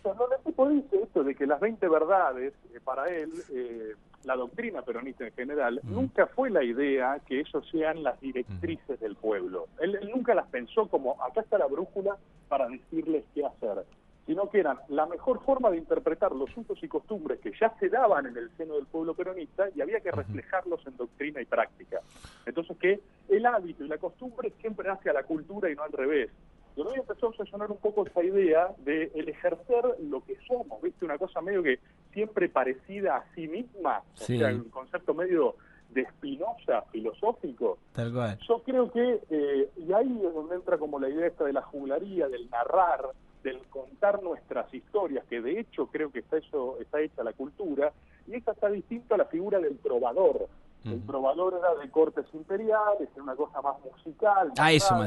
[0.00, 3.32] o sea, no, el tipo dice esto de que las 20 verdades, eh, para él,
[3.52, 5.92] eh, la doctrina peronista en general, Mm.
[5.94, 9.66] nunca fue la idea que eso sean las directrices del pueblo.
[9.80, 12.16] Él, él nunca las pensó como, acá está la brújula
[12.48, 13.84] para decirles qué hacer,
[14.26, 17.88] sino que eran la mejor forma de interpretar los usos y costumbres que ya se
[17.88, 22.00] daban en el seno del pueblo peronista y había que reflejarlos en doctrina y práctica.
[22.46, 25.92] Entonces que el hábito y la costumbre siempre hace a la cultura y no al
[25.92, 26.30] revés.
[26.78, 30.80] Y me empezó a obsesionar un poco esa idea de el ejercer lo que somos,
[30.80, 31.04] ¿viste?
[31.04, 31.78] Una cosa medio que
[32.12, 34.36] siempre parecida a sí misma, Sí.
[34.36, 35.56] o sea, un concepto medio
[35.90, 37.78] de Spinoza, filosófico.
[37.92, 38.38] Tal cual.
[38.46, 41.62] Yo creo que, eh, y ahí es donde entra como la idea esta de la
[41.62, 43.06] juglaría, del narrar,
[43.42, 47.92] del contar nuestras historias, que de hecho creo que está, eso, está hecha la cultura,
[48.26, 50.46] y esta está distinta a la figura del trovador.
[50.84, 54.52] El trovador era de cortes imperiales, era una cosa más musical.
[54.56, 55.06] Ah, más eso, armada,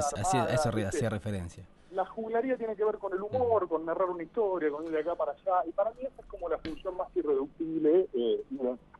[0.53, 1.63] eso hacía referencia.
[1.91, 4.99] La juglaría tiene que ver con el humor, con narrar una historia, con ir de
[4.99, 8.43] acá para allá, y para mí esa es como la función más irreductible eh,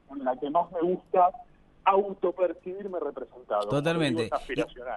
[0.10, 1.30] en la que más me gusta
[1.86, 3.70] autopercibirme representado.
[3.70, 4.30] Totalmente.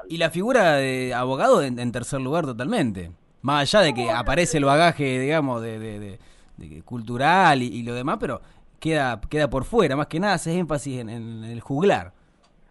[0.09, 3.11] Y, y la figura de abogado en, en tercer lugar totalmente.
[3.43, 6.19] Más allá de que aparece el bagaje, digamos, de, de- de-
[6.57, 8.41] de cultural y, y lo demás, pero
[8.81, 9.97] queda queda por fuera.
[9.97, 12.13] Más que nada hace énfasis en, en el juglar.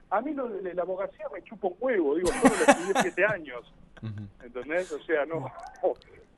[0.09, 3.25] A mí lo de la abogacía me chupa un huevo, digo, yo lo estudié siete
[3.25, 3.73] años,
[4.43, 4.91] ¿entendés?
[4.91, 5.47] O sea, no,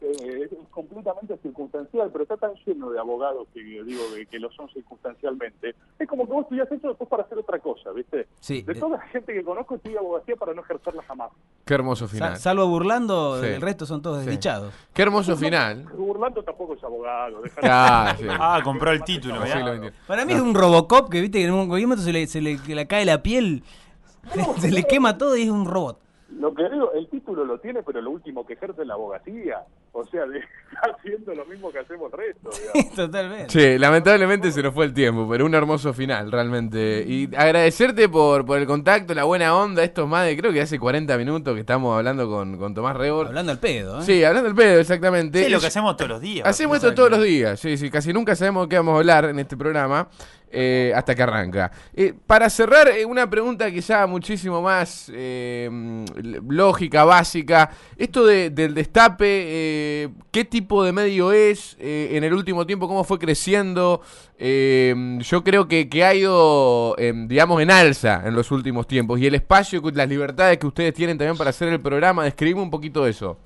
[0.01, 4.49] eh, es completamente circunstancial, pero está tan lleno de abogados que digo que, que lo
[4.51, 5.75] son circunstancialmente.
[5.99, 8.27] Es como que vos estudias eso después para hacer otra cosa, ¿viste?
[8.39, 11.31] Sí, De eh, toda la gente que conozco estudia abogacía para no ejercerla jamás.
[11.65, 12.37] Qué hermoso Sa- final.
[12.37, 13.47] salvo burlando, Sí.
[13.47, 14.25] el resto son todos Sí.
[14.27, 14.73] desdichados.
[14.93, 15.83] Qué hermoso final.
[15.97, 16.54] Burlando tampoco
[16.85, 17.61] es abogado, déjalo.
[17.61, 18.25] Claro, sí.
[18.29, 19.41] Ah, compró el título.
[20.07, 22.87] Para mí es un Robocop que, viste, que en un momento se le, se le
[22.87, 23.63] cae la piel,
[24.59, 25.99] se le quema todo y es un robot.
[26.29, 29.63] Lo que digo, el título lo tiene, pero lo último que ejerce es la abogacía.
[29.97, 32.95] O sea, de- está haciendo lo mismo que hacemos el resto, digamos.
[32.95, 33.49] Totalmente.
[33.49, 37.05] Sí, lamentablemente se nos fue el tiempo, pero un hermoso final, realmente.
[37.07, 40.77] Y agradecerte por, por el contacto, la buena onda, estos más de, creo que hace
[40.77, 43.27] 40 minutos que estamos hablando con, con Tomás Rebor.
[43.27, 44.03] Hablando al pedo, ¿eh?
[44.03, 45.45] Sí, hablando del pedo, exactamente.
[45.45, 46.45] Sí, lo que hacemos todos los días.
[46.45, 49.39] Hacemos esto todos los días, sí, sí, casi nunca sabemos qué vamos a hablar en
[49.39, 50.09] este programa
[50.51, 51.71] eh, hasta que arranca.
[51.93, 55.69] Eh, para cerrar, eh, una pregunta quizá muchísimo más eh,
[56.47, 57.69] lógica, básica.
[57.97, 62.87] Esto de- del destape, eh, ¿qué tipo de medio es en el último tiempo?
[62.87, 64.01] ¿Cómo fue creciendo?
[64.37, 69.19] Yo creo que, que ha ido, digamos, en alza en los últimos tiempos.
[69.19, 72.69] Y el espacio, las libertades que ustedes tienen también para hacer el programa, describime un
[72.71, 73.37] poquito eso.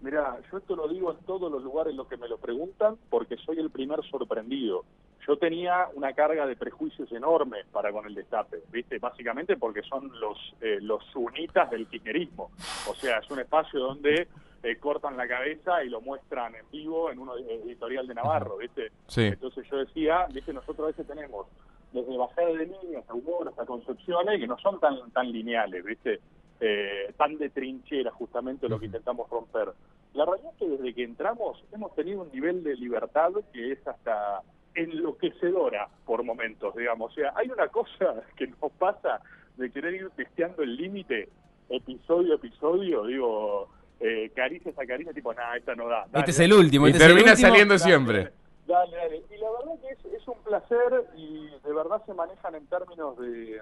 [0.00, 2.96] Mira, yo esto lo digo en todos los lugares en los que me lo preguntan
[3.10, 4.84] porque soy el primer sorprendido.
[5.26, 8.98] Yo tenía una carga de prejuicios enormes para con el destape, ¿viste?
[8.98, 12.50] Básicamente porque son los, eh, los sunitas del kirchnerismo.
[12.88, 14.28] O sea, es un espacio donde
[14.62, 18.92] eh, cortan la cabeza y lo muestran en vivo en un editorial de Navarro, ¿viste?
[19.08, 19.22] Sí.
[19.22, 20.52] Entonces yo decía, ¿viste?
[20.52, 21.46] Nosotros a veces tenemos
[21.92, 26.20] desde bajada de líneas a humor hasta concepciones que no son tan tan lineales, ¿viste?
[26.60, 29.72] Eh, tan de trinchera justamente lo que intentamos romper.
[30.14, 33.86] La realidad es que desde que entramos hemos tenido un nivel de libertad que es
[33.86, 34.40] hasta
[34.76, 37.12] enloquecedora por momentos, digamos.
[37.12, 39.20] O sea, hay una cosa que nos pasa
[39.56, 41.28] de querer ir testeando el límite
[41.68, 43.68] episodio a episodio, digo,
[44.00, 46.06] eh, caricias a caricia, tipo, nada, esta no da.
[46.14, 46.86] este es el último.
[46.86, 47.48] Y este termina último.
[47.48, 48.32] saliendo Dale, siempre.
[48.66, 49.22] Dale, dale.
[49.30, 53.16] Y la verdad que es, es un placer y de verdad se manejan en términos
[53.18, 53.60] de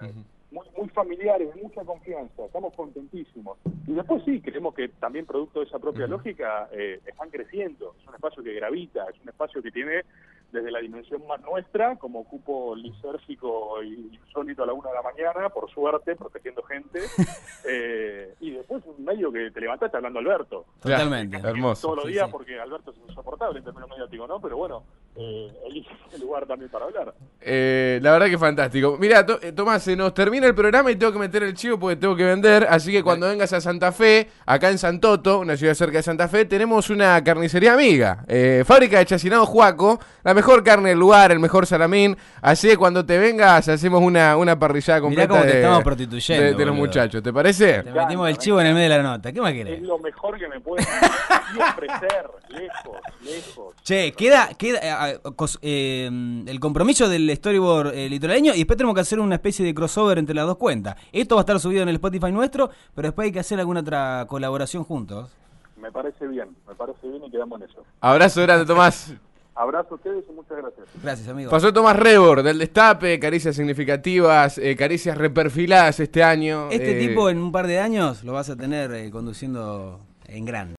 [0.51, 2.47] muy, muy familiares, de mucha confianza.
[2.47, 3.59] Estamos contentísimos.
[3.87, 7.95] Y después sí, creemos que también producto de esa propia lógica eh, están creciendo.
[8.01, 10.05] Es un espacio que gravita, es un espacio que tiene
[10.55, 15.02] desde la dimensión más nuestra, como cupo lisérgico y insólito a la una de la
[15.02, 17.00] mañana, por suerte, protegiendo gente.
[17.68, 20.64] eh, y después un medio que te levantaste hablando Alberto.
[20.80, 21.36] Totalmente.
[21.36, 21.82] Hermoso.
[21.88, 22.32] Todos los Sí, días sí.
[22.32, 24.40] porque Alberto es insoportable en términos mediáticos, ¿no?
[24.40, 24.84] Pero bueno,
[25.17, 27.15] eh, elige el lugar también para hablar.
[27.41, 28.97] Eh, la verdad que fantástico.
[28.99, 32.15] Mira, Tomás, se nos termina el programa y tengo que meter el chivo porque tengo
[32.17, 32.67] que vender.
[32.71, 36.29] Así que cuando vengas a Santa Fe, acá en Santoto, una ciudad cerca de Santa
[36.29, 38.25] Fe, tenemos una carnicería amiga.
[38.29, 42.17] Eh, fábrica de chacinado Juaco, la mejor carne del lugar, el mejor salamín.
[42.41, 46.45] Así que cuando te vengas, hacemos una, una parrillada completa cómo te de, estamos prostituyendo,
[46.45, 47.23] de- de los muchachos.
[47.23, 47.83] ¿Te parece?
[47.83, 49.33] Te metimos el chivo en el medio de la nota.
[49.33, 49.83] ¿Qué más Es querés?
[49.83, 50.87] lo mejor que me pueden
[51.61, 53.75] ofrecer, lejos, lejos.
[53.83, 55.03] Che, queda, queda eh, eh,
[55.62, 56.11] eh,
[56.46, 60.18] el compromiso del storyboard eh, litoraleño y después tenemos que hacer una especie de crossover
[60.18, 60.96] entre las dos cuentas.
[61.12, 63.80] Esto va a estar subido en el Spotify nuestro, pero después hay que hacer alguna
[63.80, 65.30] otra colaboración juntos.
[65.80, 67.84] Me parece bien, me parece bien y quedamos en eso.
[68.00, 69.14] Abrazo grande, Tomás.
[69.55, 70.86] Abrazo a ustedes y muchas gracias.
[71.02, 71.50] Gracias, amigo.
[71.50, 76.68] Pasó Tomás Rebor del Destape, caricias significativas, eh, caricias reperfiladas este año.
[76.70, 80.44] Este eh, tipo en un par de años lo vas a tener eh, conduciendo en
[80.44, 80.74] grande.